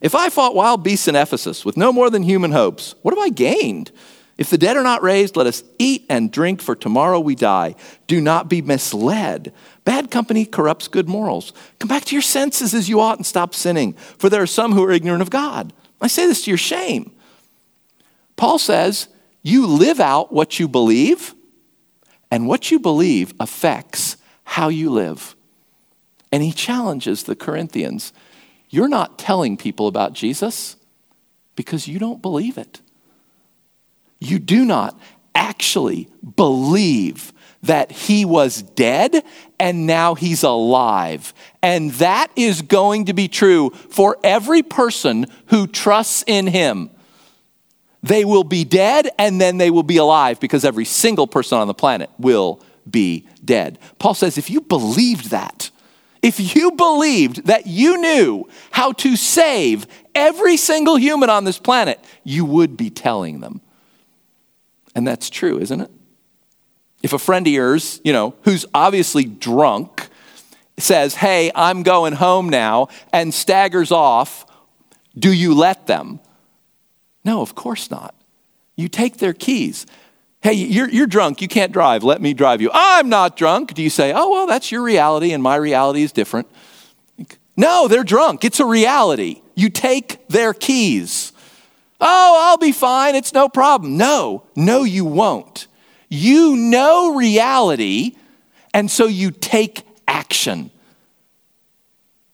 if 0.00 0.14
I 0.14 0.28
fought 0.28 0.54
wild 0.54 0.84
beasts 0.84 1.08
in 1.08 1.16
Ephesus 1.16 1.64
with 1.64 1.76
no 1.76 1.92
more 1.92 2.08
than 2.08 2.22
human 2.22 2.52
hopes, 2.52 2.94
what 3.02 3.12
have 3.12 3.22
I 3.22 3.30
gained? 3.30 3.90
If 4.38 4.48
the 4.48 4.56
dead 4.56 4.78
are 4.78 4.82
not 4.82 5.02
raised, 5.02 5.36
let 5.36 5.46
us 5.46 5.62
eat 5.78 6.06
and 6.08 6.32
drink, 6.32 6.62
for 6.62 6.74
tomorrow 6.74 7.20
we 7.20 7.34
die. 7.34 7.74
Do 8.06 8.22
not 8.22 8.48
be 8.48 8.62
misled. 8.62 9.52
Bad 9.84 10.10
company 10.10 10.46
corrupts 10.46 10.88
good 10.88 11.08
morals. 11.08 11.52
Come 11.78 11.88
back 11.88 12.06
to 12.06 12.14
your 12.14 12.22
senses 12.22 12.72
as 12.72 12.88
you 12.88 13.00
ought 13.00 13.18
and 13.18 13.26
stop 13.26 13.54
sinning, 13.54 13.92
for 13.92 14.30
there 14.30 14.40
are 14.40 14.46
some 14.46 14.72
who 14.72 14.82
are 14.84 14.92
ignorant 14.92 15.20
of 15.20 15.28
God. 15.28 15.74
I 16.00 16.06
say 16.06 16.26
this 16.26 16.44
to 16.44 16.50
your 16.50 16.56
shame. 16.56 17.12
Paul 18.40 18.58
says, 18.58 19.08
you 19.42 19.66
live 19.66 20.00
out 20.00 20.32
what 20.32 20.58
you 20.58 20.66
believe, 20.66 21.34
and 22.30 22.48
what 22.48 22.70
you 22.70 22.78
believe 22.78 23.34
affects 23.38 24.16
how 24.44 24.70
you 24.70 24.88
live. 24.88 25.36
And 26.32 26.42
he 26.42 26.50
challenges 26.50 27.24
the 27.24 27.36
Corinthians 27.36 28.14
you're 28.70 28.88
not 28.88 29.18
telling 29.18 29.58
people 29.58 29.88
about 29.88 30.14
Jesus 30.14 30.76
because 31.54 31.86
you 31.86 31.98
don't 31.98 32.22
believe 32.22 32.56
it. 32.56 32.80
You 34.20 34.38
do 34.38 34.64
not 34.64 34.98
actually 35.34 36.08
believe 36.36 37.34
that 37.62 37.92
he 37.92 38.24
was 38.24 38.62
dead 38.62 39.22
and 39.58 39.86
now 39.86 40.14
he's 40.14 40.44
alive. 40.44 41.34
And 41.62 41.90
that 41.94 42.28
is 42.36 42.62
going 42.62 43.04
to 43.06 43.12
be 43.12 43.28
true 43.28 43.68
for 43.90 44.16
every 44.24 44.62
person 44.62 45.26
who 45.48 45.66
trusts 45.66 46.24
in 46.26 46.46
him. 46.46 46.90
They 48.02 48.24
will 48.24 48.44
be 48.44 48.64
dead 48.64 49.10
and 49.18 49.40
then 49.40 49.58
they 49.58 49.70
will 49.70 49.82
be 49.82 49.98
alive 49.98 50.40
because 50.40 50.64
every 50.64 50.84
single 50.84 51.26
person 51.26 51.58
on 51.58 51.66
the 51.68 51.74
planet 51.74 52.10
will 52.18 52.62
be 52.90 53.26
dead. 53.44 53.78
Paul 53.98 54.14
says 54.14 54.38
if 54.38 54.48
you 54.50 54.60
believed 54.60 55.30
that, 55.30 55.70
if 56.22 56.54
you 56.54 56.72
believed 56.72 57.46
that 57.46 57.66
you 57.66 57.98
knew 57.98 58.48
how 58.70 58.92
to 58.92 59.16
save 59.16 59.86
every 60.14 60.56
single 60.56 60.96
human 60.96 61.30
on 61.30 61.44
this 61.44 61.58
planet, 61.58 61.98
you 62.24 62.44
would 62.44 62.76
be 62.76 62.90
telling 62.90 63.40
them. 63.40 63.60
And 64.94 65.06
that's 65.06 65.30
true, 65.30 65.58
isn't 65.58 65.80
it? 65.80 65.90
If 67.02 67.12
a 67.12 67.18
friend 67.18 67.46
of 67.46 67.52
yours, 67.52 68.00
you 68.04 68.12
know, 68.12 68.34
who's 68.42 68.66
obviously 68.74 69.24
drunk, 69.24 70.08
says, 70.78 71.14
Hey, 71.14 71.50
I'm 71.54 71.82
going 71.82 72.14
home 72.14 72.48
now, 72.48 72.88
and 73.12 73.32
staggers 73.32 73.92
off, 73.92 74.46
do 75.18 75.32
you 75.32 75.54
let 75.54 75.86
them? 75.86 76.20
No, 77.24 77.42
of 77.42 77.54
course 77.54 77.90
not. 77.90 78.14
You 78.76 78.88
take 78.88 79.18
their 79.18 79.32
keys. 79.32 79.86
Hey, 80.42 80.54
you're, 80.54 80.88
you're 80.88 81.06
drunk. 81.06 81.42
You 81.42 81.48
can't 81.48 81.72
drive. 81.72 82.02
Let 82.02 82.22
me 82.22 82.32
drive 82.32 82.62
you. 82.62 82.70
I'm 82.72 83.08
not 83.10 83.36
drunk. 83.36 83.74
Do 83.74 83.82
you 83.82 83.90
say, 83.90 84.12
Oh, 84.14 84.30
well, 84.30 84.46
that's 84.46 84.72
your 84.72 84.82
reality, 84.82 85.32
and 85.32 85.42
my 85.42 85.56
reality 85.56 86.02
is 86.02 86.12
different? 86.12 86.48
No, 87.56 87.88
they're 87.88 88.04
drunk. 88.04 88.44
It's 88.44 88.58
a 88.58 88.64
reality. 88.64 89.42
You 89.54 89.68
take 89.68 90.26
their 90.28 90.54
keys. 90.54 91.32
Oh, 92.00 92.48
I'll 92.48 92.56
be 92.56 92.72
fine. 92.72 93.14
It's 93.14 93.34
no 93.34 93.50
problem. 93.50 93.98
No, 93.98 94.44
no, 94.56 94.84
you 94.84 95.04
won't. 95.04 95.66
You 96.08 96.56
know 96.56 97.14
reality, 97.14 98.16
and 98.72 98.90
so 98.90 99.06
you 99.06 99.30
take 99.30 99.82
action. 100.08 100.70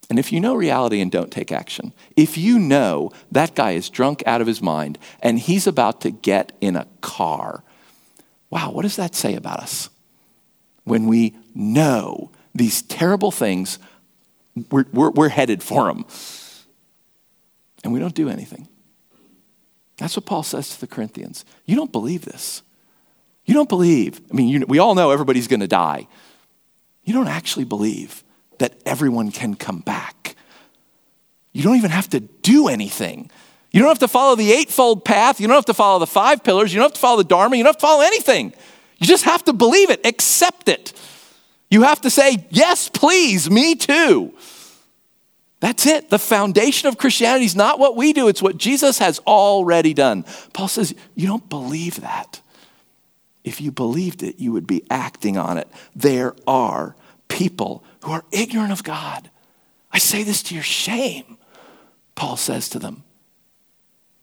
And 0.08 0.18
if 0.18 0.32
you 0.32 0.40
know 0.40 0.54
reality 0.54 1.00
and 1.00 1.10
don't 1.10 1.32
take 1.32 1.50
action, 1.50 1.92
if 2.16 2.38
you 2.38 2.58
know 2.58 3.10
that 3.32 3.54
guy 3.54 3.72
is 3.72 3.90
drunk 3.90 4.22
out 4.26 4.40
of 4.40 4.46
his 4.46 4.62
mind 4.62 4.98
and 5.20 5.38
he's 5.38 5.66
about 5.66 6.00
to 6.02 6.10
get 6.10 6.52
in 6.60 6.76
a 6.76 6.86
car, 7.00 7.64
wow, 8.50 8.70
what 8.70 8.82
does 8.82 8.96
that 8.96 9.14
say 9.14 9.34
about 9.34 9.58
us? 9.60 9.90
When 10.84 11.06
we 11.08 11.34
know 11.54 12.30
these 12.54 12.82
terrible 12.82 13.32
things, 13.32 13.80
we're, 14.70 14.86
we're, 14.92 15.10
we're 15.10 15.28
headed 15.28 15.62
for 15.62 15.86
them. 15.86 16.04
And 17.82 17.92
we 17.92 17.98
don't 17.98 18.14
do 18.14 18.28
anything. 18.28 18.68
That's 19.96 20.16
what 20.16 20.26
Paul 20.26 20.42
says 20.42 20.70
to 20.70 20.80
the 20.80 20.86
Corinthians. 20.86 21.44
You 21.64 21.74
don't 21.74 21.92
believe 21.92 22.24
this. 22.24 22.62
You 23.44 23.54
don't 23.54 23.68
believe, 23.68 24.20
I 24.30 24.34
mean, 24.34 24.48
you, 24.48 24.64
we 24.68 24.78
all 24.78 24.94
know 24.94 25.10
everybody's 25.10 25.48
going 25.48 25.60
to 25.60 25.68
die. 25.68 26.06
You 27.04 27.14
don't 27.14 27.28
actually 27.28 27.64
believe 27.64 28.24
that 28.58 28.74
everyone 28.84 29.30
can 29.30 29.54
come 29.54 29.80
back. 29.80 30.36
You 31.52 31.62
don't 31.62 31.76
even 31.76 31.90
have 31.90 32.08
to 32.10 32.20
do 32.20 32.68
anything. 32.68 33.30
You 33.70 33.80
don't 33.80 33.88
have 33.88 33.98
to 34.00 34.08
follow 34.08 34.36
the 34.36 34.52
eightfold 34.52 35.04
path. 35.04 35.40
You 35.40 35.46
don't 35.46 35.56
have 35.56 35.66
to 35.66 35.74
follow 35.74 35.98
the 35.98 36.06
five 36.06 36.44
pillars. 36.44 36.72
You 36.72 36.78
don't 36.78 36.86
have 36.86 36.94
to 36.94 37.00
follow 37.00 37.18
the 37.18 37.24
Dharma. 37.24 37.56
You 37.56 37.62
don't 37.62 37.74
have 37.74 37.80
to 37.80 37.86
follow 37.86 38.02
anything. 38.02 38.52
You 38.98 39.06
just 39.06 39.24
have 39.24 39.44
to 39.44 39.52
believe 39.52 39.90
it, 39.90 40.04
accept 40.06 40.68
it. 40.68 40.92
You 41.70 41.82
have 41.82 42.00
to 42.02 42.10
say, 42.10 42.46
Yes, 42.50 42.88
please, 42.88 43.50
me 43.50 43.74
too. 43.74 44.32
That's 45.60 45.86
it. 45.86 46.10
The 46.10 46.18
foundation 46.18 46.88
of 46.88 46.98
Christianity 46.98 47.46
is 47.46 47.56
not 47.56 47.78
what 47.78 47.96
we 47.96 48.12
do, 48.12 48.28
it's 48.28 48.42
what 48.42 48.56
Jesus 48.56 48.98
has 48.98 49.18
already 49.20 49.94
done. 49.94 50.24
Paul 50.52 50.68
says, 50.68 50.94
You 51.14 51.26
don't 51.26 51.48
believe 51.48 52.00
that. 52.00 52.40
If 53.44 53.60
you 53.60 53.70
believed 53.70 54.22
it, 54.22 54.40
you 54.40 54.52
would 54.52 54.66
be 54.66 54.82
acting 54.90 55.38
on 55.38 55.56
it. 55.56 55.68
There 55.94 56.34
are 56.46 56.96
people 57.28 57.84
who 58.06 58.12
are 58.12 58.24
ignorant 58.30 58.70
of 58.70 58.84
God. 58.84 59.30
I 59.90 59.98
say 59.98 60.22
this 60.22 60.40
to 60.44 60.54
your 60.54 60.62
shame, 60.62 61.38
Paul 62.14 62.36
says 62.36 62.68
to 62.68 62.78
them. 62.78 63.02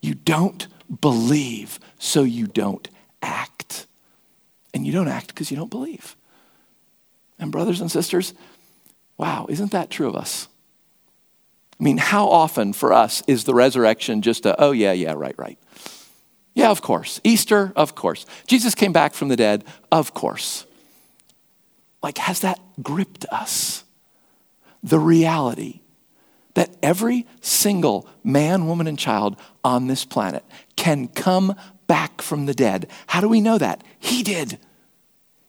You 0.01 0.13
don't 0.13 0.67
believe, 1.01 1.81
so 1.99 2.23
you 2.23 2.47
don't 2.47 2.87
act. 3.21 3.85
And 4.73 4.87
you 4.87 4.93
don't 4.93 5.09
act 5.09 5.27
because 5.27 5.51
you 5.51 5.57
don't 5.57 5.69
believe. 5.69 6.15
And, 7.37 7.51
brothers 7.51 7.81
and 7.81 7.91
sisters, 7.91 8.33
wow, 9.17 9.47
isn't 9.49 9.71
that 9.73 9.89
true 9.89 10.07
of 10.07 10.15
us? 10.15 10.47
I 11.77 11.83
mean, 11.83 11.97
how 11.97 12.29
often 12.29 12.71
for 12.71 12.93
us 12.93 13.21
is 13.27 13.43
the 13.43 13.53
resurrection 13.53 14.21
just 14.21 14.45
a, 14.45 14.55
oh, 14.61 14.71
yeah, 14.71 14.93
yeah, 14.93 15.11
right, 15.11 15.35
right? 15.37 15.59
Yeah, 16.53 16.71
of 16.71 16.81
course. 16.81 17.19
Easter, 17.25 17.73
of 17.75 17.95
course. 17.95 18.25
Jesus 18.47 18.75
came 18.75 18.93
back 18.93 19.13
from 19.13 19.27
the 19.27 19.35
dead, 19.35 19.65
of 19.91 20.13
course. 20.13 20.65
Like, 22.01 22.17
has 22.19 22.39
that 22.39 22.61
gripped 22.81 23.25
us? 23.31 23.83
The 24.81 24.99
reality 24.99 25.81
that 26.55 26.75
every 26.83 27.25
single 27.41 28.07
man, 28.23 28.67
woman, 28.67 28.87
and 28.87 28.99
child 28.99 29.35
on 29.63 29.87
this 29.87 30.05
planet 30.05 30.43
can 30.75 31.07
come 31.07 31.55
back 31.87 32.21
from 32.21 32.45
the 32.45 32.53
dead. 32.53 32.89
How 33.07 33.21
do 33.21 33.27
we 33.27 33.41
know 33.41 33.57
that? 33.57 33.83
He 33.99 34.23
did. 34.23 34.59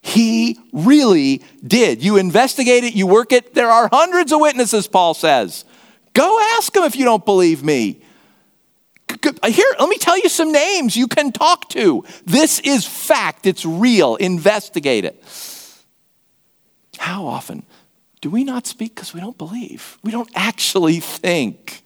He 0.01 0.59
really 0.73 1.43
did. 1.67 2.03
You 2.03 2.17
investigate 2.17 2.85
it, 2.85 2.95
you 2.95 3.07
work 3.07 3.33
it. 3.33 3.55
There 3.55 3.71
are 3.71 3.89
hundreds 3.91 4.33
of 4.33 4.41
witnesses, 4.41 4.87
Paul 4.87 5.15
says. 5.15 5.65
Go 6.13 6.41
ask 6.57 6.73
them 6.73 6.85
if 6.85 6.95
you 6.97 7.05
don't 7.05 7.25
believe 7.25 7.63
me. 7.63 8.01
Here, 9.45 9.75
let 9.79 9.89
me 9.89 9.99
tell 9.99 10.19
you 10.19 10.29
some 10.29 10.53
names 10.53 10.97
you 10.97 11.09
can 11.09 11.33
talk 11.33 11.69
to. 11.71 12.05
This 12.25 12.61
is 12.61 12.87
fact, 12.87 13.47
it's 13.47 13.65
real. 13.65 14.17
Investigate 14.17 15.05
it. 15.05 15.23
How 17.05 17.27
often 17.27 17.65
do 18.23 18.31
we 18.31 18.45
not 18.45 18.67
speak 18.67 18.95
because 18.95 19.13
we 19.13 19.21
don't 19.21 19.37
believe? 19.37 19.99
We 20.03 20.11
don't 20.11 20.31
actually 20.35 21.01
think 21.01 21.83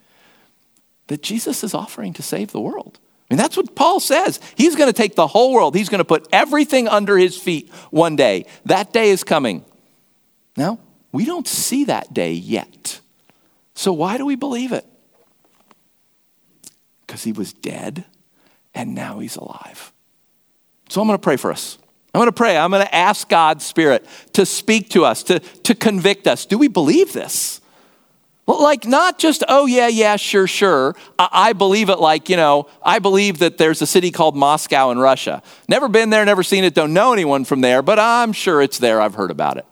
that 1.08 1.24
Jesus 1.24 1.64
is 1.64 1.74
offering 1.74 2.12
to 2.12 2.22
save 2.22 2.52
the 2.52 2.60
world. 2.60 3.00
I 3.28 3.34
mean, 3.34 3.38
that's 3.38 3.56
what 3.56 3.74
Paul 3.74 3.98
says. 3.98 4.38
He's 4.54 4.76
going 4.76 4.88
to 4.88 4.92
take 4.92 5.16
the 5.16 5.26
whole 5.26 5.52
world, 5.52 5.74
he's 5.74 5.88
going 5.88 5.98
to 5.98 6.04
put 6.04 6.28
everything 6.30 6.86
under 6.86 7.18
his 7.18 7.36
feet 7.36 7.68
one 7.90 8.14
day. 8.14 8.46
That 8.66 8.92
day 8.92 9.10
is 9.10 9.24
coming. 9.24 9.64
Now, 10.56 10.78
we 11.10 11.24
don't 11.24 11.48
see 11.48 11.86
that 11.86 12.14
day 12.14 12.34
yet. 12.34 13.00
So, 13.74 13.92
why 13.92 14.18
do 14.18 14.24
we 14.24 14.36
believe 14.36 14.70
it? 14.70 14.86
Because 17.04 17.24
he 17.24 17.32
was 17.32 17.52
dead 17.52 18.04
and 18.72 18.94
now 18.94 19.18
he's 19.18 19.34
alive. 19.34 19.92
So, 20.88 21.00
I'm 21.00 21.08
going 21.08 21.18
to 21.18 21.22
pray 21.22 21.36
for 21.36 21.50
us. 21.50 21.76
I'm 22.14 22.20
going 22.20 22.28
to 22.28 22.32
pray. 22.32 22.56
I'm 22.56 22.70
going 22.70 22.84
to 22.84 22.94
ask 22.94 23.28
God's 23.28 23.66
Spirit 23.66 24.06
to 24.32 24.46
speak 24.46 24.90
to 24.90 25.04
us, 25.04 25.22
to, 25.24 25.40
to 25.40 25.74
convict 25.74 26.26
us. 26.26 26.46
Do 26.46 26.56
we 26.56 26.68
believe 26.68 27.12
this? 27.12 27.60
Well, 28.46 28.62
like, 28.62 28.86
not 28.86 29.18
just, 29.18 29.44
oh, 29.46 29.66
yeah, 29.66 29.88
yeah, 29.88 30.16
sure, 30.16 30.46
sure. 30.46 30.96
I, 31.18 31.28
I, 31.30 31.52
believe 31.52 31.90
it 31.90 31.98
like, 31.98 32.30
you 32.30 32.36
know, 32.36 32.66
I 32.82 32.98
believe 32.98 33.38
that 33.40 33.58
there's 33.58 33.82
a 33.82 33.86
city 33.86 34.10
called 34.10 34.34
Moscow 34.34 34.90
in 34.90 34.98
Russia. 34.98 35.42
Never 35.68 35.86
been 35.86 36.08
there, 36.08 36.24
never 36.24 36.42
seen 36.42 36.64
it, 36.64 36.72
don't 36.72 36.94
know 36.94 37.12
anyone 37.12 37.44
from 37.44 37.60
there, 37.60 37.82
but 37.82 37.98
I'm 37.98 38.32
sure 38.32 38.62
it's 38.62 38.78
there. 38.78 39.02
I've 39.02 39.14
heard 39.14 39.30
about 39.30 39.58
it. 39.58 39.66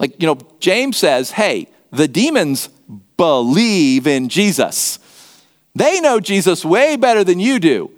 Like, 0.00 0.20
you 0.20 0.26
know, 0.26 0.38
James 0.58 0.96
says, 0.96 1.30
hey, 1.30 1.68
the 1.92 2.08
demons 2.08 2.68
believe 3.16 4.08
in 4.08 4.28
Jesus. 4.28 4.98
They 5.76 6.00
know 6.00 6.18
Jesus 6.18 6.64
way 6.64 6.96
better 6.96 7.22
than 7.22 7.38
you 7.38 7.60
do. 7.60 7.92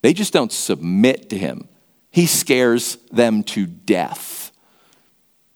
They 0.00 0.14
just 0.14 0.32
don't 0.32 0.50
submit 0.50 1.28
to 1.28 1.36
him. 1.36 1.68
He 2.12 2.26
scares 2.26 2.96
them 3.10 3.42
to 3.44 3.66
death. 3.66 4.52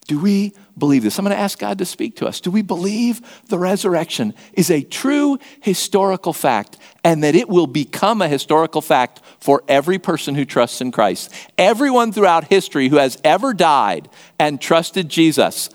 Do 0.09 0.19
we 0.19 0.55
believe 0.79 1.03
this? 1.03 1.19
I'm 1.19 1.25
going 1.25 1.37
to 1.37 1.41
ask 1.41 1.59
God 1.59 1.79
to 1.79 1.85
speak 1.85 2.17
to 2.17 2.27
us. 2.27 2.41
Do 2.41 2.51
we 2.51 2.63
believe 2.63 3.21
the 3.49 3.59
resurrection 3.59 4.35
is 4.53 4.71
a 4.71 4.83
true 4.83 5.39
historical 5.61 6.33
fact 6.33 6.79
and 7.05 7.23
that 7.25 7.35
it 7.35 7.49
will 7.49 7.67
become 7.67 8.23
a 8.23 8.29
historical 8.29 8.81
fact 8.81 9.21
for 9.39 9.63
every 9.69 9.99
person 9.99 10.35
who 10.35 10.45
trusts 10.45 10.81
in 10.81 10.93
Christ? 10.93 11.33
Everyone 11.59 12.11
throughout 12.11 12.45
history 12.45 12.89
who 12.89 12.97
has 12.97 13.19
ever 13.23 13.53
died 13.53 14.09
and 14.39 14.61
trusted 14.61 15.09
Jesus, 15.09 15.69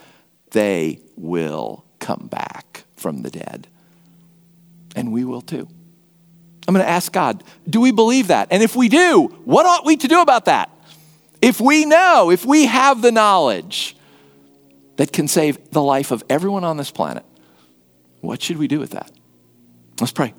they 0.51 0.99
will 1.15 1.85
come 1.99 2.27
back 2.27 2.85
from 2.95 3.21
the 3.21 3.29
dead. 3.29 3.67
And 4.95 5.11
we 5.11 5.25
will 5.25 5.41
too. 5.41 5.67
I'm 6.67 6.73
going 6.73 6.85
to 6.85 6.89
ask 6.89 7.11
God, 7.11 7.43
do 7.69 7.81
we 7.81 7.91
believe 7.91 8.27
that? 8.27 8.47
And 8.51 8.61
if 8.61 8.75
we 8.75 8.87
do, 8.87 9.27
what 9.45 9.65
ought 9.65 9.85
we 9.85 9.97
to 9.97 10.07
do 10.07 10.21
about 10.21 10.45
that? 10.45 10.69
If 11.41 11.59
we 11.59 11.85
know, 11.85 12.29
if 12.29 12.45
we 12.45 12.67
have 12.67 13.01
the 13.01 13.11
knowledge 13.11 13.97
that 14.97 15.11
can 15.11 15.27
save 15.27 15.71
the 15.71 15.81
life 15.81 16.11
of 16.11 16.23
everyone 16.29 16.63
on 16.63 16.77
this 16.77 16.91
planet, 16.91 17.25
what 18.21 18.41
should 18.41 18.57
we 18.57 18.67
do 18.67 18.79
with 18.79 18.91
that? 18.91 19.11
Let's 19.99 20.11
pray. 20.11 20.33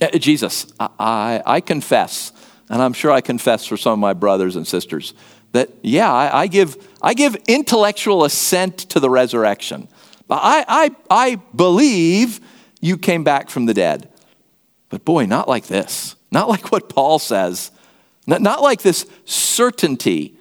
Uh, 0.00 0.16
Jesus, 0.18 0.72
I, 0.80 0.88
I, 0.98 1.42
I 1.44 1.60
confess, 1.60 2.32
and 2.70 2.80
I'm 2.80 2.94
sure 2.94 3.10
I 3.10 3.20
confess 3.20 3.66
for 3.66 3.76
some 3.76 3.92
of 3.92 3.98
my 3.98 4.14
brothers 4.14 4.56
and 4.56 4.66
sisters, 4.66 5.12
that 5.52 5.68
yeah, 5.82 6.10
I, 6.10 6.42
I 6.42 6.46
give, 6.46 6.88
I 7.02 7.12
give 7.12 7.36
intellectual 7.46 8.24
assent 8.24 8.78
to 8.90 9.00
the 9.00 9.10
resurrection. 9.10 9.88
I, 10.30 10.64
I, 10.66 10.96
I 11.10 11.34
believe 11.54 12.40
you 12.80 12.96
came 12.96 13.24
back 13.24 13.50
from 13.50 13.66
the 13.66 13.74
dead. 13.74 14.09
But 14.90 15.04
boy, 15.04 15.24
not 15.24 15.48
like 15.48 15.66
this. 15.66 16.16
Not 16.30 16.48
like 16.48 16.70
what 16.70 16.88
Paul 16.88 17.18
says. 17.18 17.70
Not, 18.26 18.42
not 18.42 18.60
like 18.60 18.82
this 18.82 19.06
certainty 19.24 20.36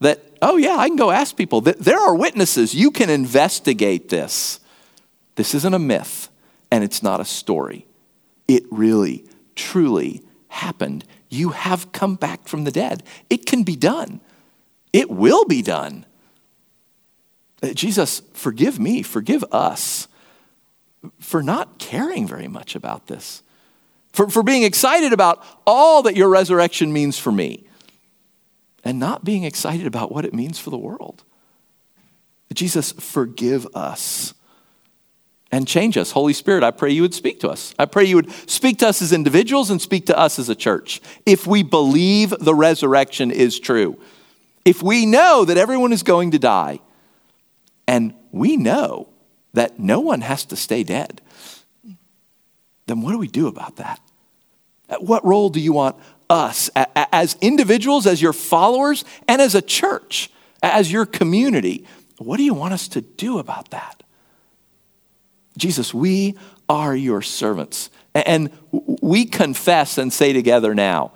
that, 0.00 0.22
oh, 0.40 0.56
yeah, 0.56 0.76
I 0.76 0.86
can 0.88 0.96
go 0.96 1.10
ask 1.10 1.36
people. 1.36 1.60
There 1.60 1.98
are 1.98 2.14
witnesses. 2.14 2.74
You 2.74 2.90
can 2.90 3.10
investigate 3.10 4.08
this. 4.08 4.60
This 5.34 5.54
isn't 5.54 5.74
a 5.74 5.78
myth, 5.78 6.28
and 6.70 6.84
it's 6.84 7.02
not 7.02 7.20
a 7.20 7.24
story. 7.24 7.86
It 8.46 8.64
really, 8.70 9.24
truly 9.54 10.22
happened. 10.48 11.04
You 11.28 11.50
have 11.50 11.92
come 11.92 12.16
back 12.16 12.48
from 12.48 12.64
the 12.64 12.70
dead. 12.70 13.02
It 13.28 13.46
can 13.46 13.62
be 13.62 13.76
done, 13.76 14.20
it 14.92 15.10
will 15.10 15.44
be 15.44 15.62
done. 15.62 16.06
Uh, 17.62 17.72
Jesus, 17.72 18.22
forgive 18.34 18.78
me, 18.78 19.02
forgive 19.02 19.44
us 19.50 20.06
for 21.18 21.42
not 21.42 21.78
caring 21.78 22.26
very 22.26 22.48
much 22.48 22.74
about 22.74 23.08
this, 23.08 23.42
for, 24.12 24.28
for 24.28 24.42
being 24.42 24.62
excited 24.62 25.12
about 25.12 25.44
all 25.66 26.02
that 26.02 26.16
your 26.16 26.28
resurrection 26.28 26.92
means 26.92 27.18
for 27.18 27.32
me 27.32 27.66
and 28.84 28.98
not 28.98 29.24
being 29.24 29.44
excited 29.44 29.86
about 29.86 30.10
what 30.12 30.24
it 30.24 30.34
means 30.34 30.58
for 30.58 30.70
the 30.70 30.78
world. 30.78 31.22
Jesus, 32.52 32.92
forgive 32.92 33.66
us 33.74 34.34
and 35.50 35.66
change 35.66 35.96
us. 35.96 36.10
Holy 36.10 36.32
Spirit, 36.32 36.62
I 36.62 36.70
pray 36.70 36.90
you 36.90 37.02
would 37.02 37.14
speak 37.14 37.40
to 37.40 37.48
us. 37.48 37.74
I 37.78 37.86
pray 37.86 38.04
you 38.04 38.16
would 38.16 38.30
speak 38.50 38.78
to 38.78 38.88
us 38.88 39.00
as 39.00 39.12
individuals 39.12 39.70
and 39.70 39.80
speak 39.80 40.06
to 40.06 40.18
us 40.18 40.38
as 40.38 40.48
a 40.48 40.54
church. 40.54 41.00
If 41.24 41.46
we 41.46 41.62
believe 41.62 42.30
the 42.30 42.54
resurrection 42.54 43.30
is 43.30 43.58
true, 43.58 43.98
if 44.64 44.82
we 44.82 45.06
know 45.06 45.44
that 45.44 45.56
everyone 45.56 45.92
is 45.92 46.02
going 46.02 46.32
to 46.32 46.38
die, 46.38 46.80
and 47.86 48.14
we 48.32 48.56
know 48.56 49.08
that 49.54 49.78
no 49.78 50.00
one 50.00 50.20
has 50.20 50.44
to 50.46 50.56
stay 50.56 50.82
dead, 50.82 51.22
then 52.88 53.02
what 53.02 53.12
do 53.12 53.18
we 53.18 53.28
do 53.28 53.46
about 53.46 53.76
that? 53.76 54.00
What 55.00 55.24
role 55.24 55.50
do 55.50 55.60
you 55.60 55.72
want 55.72 55.96
us 56.30 56.70
as 56.74 57.36
individuals, 57.40 58.06
as 58.06 58.20
your 58.20 58.32
followers, 58.32 59.04
and 59.26 59.40
as 59.40 59.54
a 59.54 59.62
church, 59.62 60.30
as 60.62 60.90
your 60.90 61.06
community. 61.06 61.86
What 62.18 62.36
do 62.36 62.42
you 62.42 62.54
want 62.54 62.74
us 62.74 62.88
to 62.88 63.00
do 63.00 63.38
about 63.38 63.70
that? 63.70 64.02
Jesus, 65.56 65.94
we 65.94 66.36
are 66.68 66.94
your 66.94 67.22
servants. 67.22 67.90
And 68.14 68.50
we 68.72 69.24
confess 69.24 69.98
and 69.98 70.12
say 70.12 70.32
together 70.32 70.74
now 70.74 71.12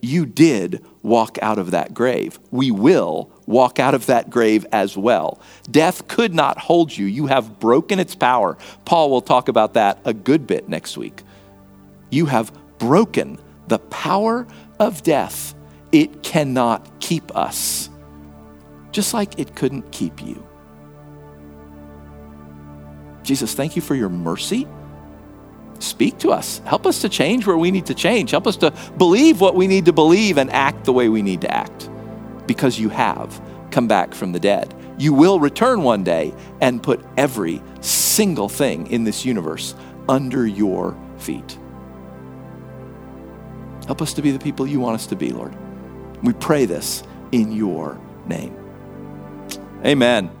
you 0.00 0.26
did 0.26 0.84
walk 1.02 1.38
out 1.42 1.58
of 1.58 1.72
that 1.72 1.94
grave. 1.94 2.38
We 2.50 2.70
will 2.70 3.30
walk 3.46 3.78
out 3.78 3.94
of 3.94 4.06
that 4.06 4.30
grave 4.30 4.66
as 4.72 4.96
well. 4.96 5.40
Death 5.70 6.08
could 6.08 6.34
not 6.34 6.58
hold 6.58 6.96
you. 6.96 7.06
You 7.06 7.26
have 7.26 7.58
broken 7.60 7.98
its 7.98 8.14
power. 8.14 8.56
Paul 8.84 9.10
will 9.10 9.20
talk 9.20 9.48
about 9.48 9.74
that 9.74 9.98
a 10.04 10.14
good 10.14 10.46
bit 10.46 10.68
next 10.68 10.96
week. 10.96 11.22
You 12.10 12.26
have 12.26 12.52
broken 12.78 13.38
the 13.68 13.78
power 13.78 14.46
of 14.78 15.02
death, 15.02 15.54
it 15.92 16.22
cannot 16.22 17.00
keep 17.00 17.34
us, 17.36 17.88
just 18.90 19.14
like 19.14 19.38
it 19.38 19.54
couldn't 19.54 19.92
keep 19.92 20.22
you. 20.22 20.44
Jesus, 23.22 23.54
thank 23.54 23.76
you 23.76 23.82
for 23.82 23.94
your 23.94 24.08
mercy. 24.08 24.66
Speak 25.80 26.18
to 26.18 26.30
us. 26.30 26.60
Help 26.66 26.86
us 26.86 27.00
to 27.00 27.08
change 27.08 27.46
where 27.46 27.56
we 27.56 27.70
need 27.70 27.86
to 27.86 27.94
change. 27.94 28.30
Help 28.30 28.46
us 28.46 28.56
to 28.58 28.70
believe 28.98 29.40
what 29.40 29.54
we 29.56 29.66
need 29.66 29.86
to 29.86 29.92
believe 29.92 30.38
and 30.38 30.50
act 30.50 30.84
the 30.84 30.92
way 30.92 31.08
we 31.08 31.22
need 31.22 31.40
to 31.40 31.50
act 31.52 31.90
because 32.46 32.78
you 32.78 32.90
have 32.90 33.40
come 33.70 33.88
back 33.88 34.14
from 34.14 34.32
the 34.32 34.40
dead. 34.40 34.74
You 34.98 35.14
will 35.14 35.40
return 35.40 35.82
one 35.82 36.04
day 36.04 36.34
and 36.60 36.82
put 36.82 37.04
every 37.16 37.62
single 37.80 38.48
thing 38.48 38.86
in 38.88 39.04
this 39.04 39.24
universe 39.24 39.74
under 40.08 40.46
your 40.46 40.96
feet. 41.18 41.58
Help 43.86 44.02
us 44.02 44.12
to 44.14 44.22
be 44.22 44.30
the 44.30 44.38
people 44.38 44.66
you 44.66 44.80
want 44.80 44.94
us 44.94 45.06
to 45.06 45.16
be, 45.16 45.30
Lord. 45.30 45.56
We 46.22 46.34
pray 46.34 46.66
this 46.66 47.02
in 47.32 47.52
your 47.52 47.98
name. 48.26 48.54
Amen. 49.84 50.39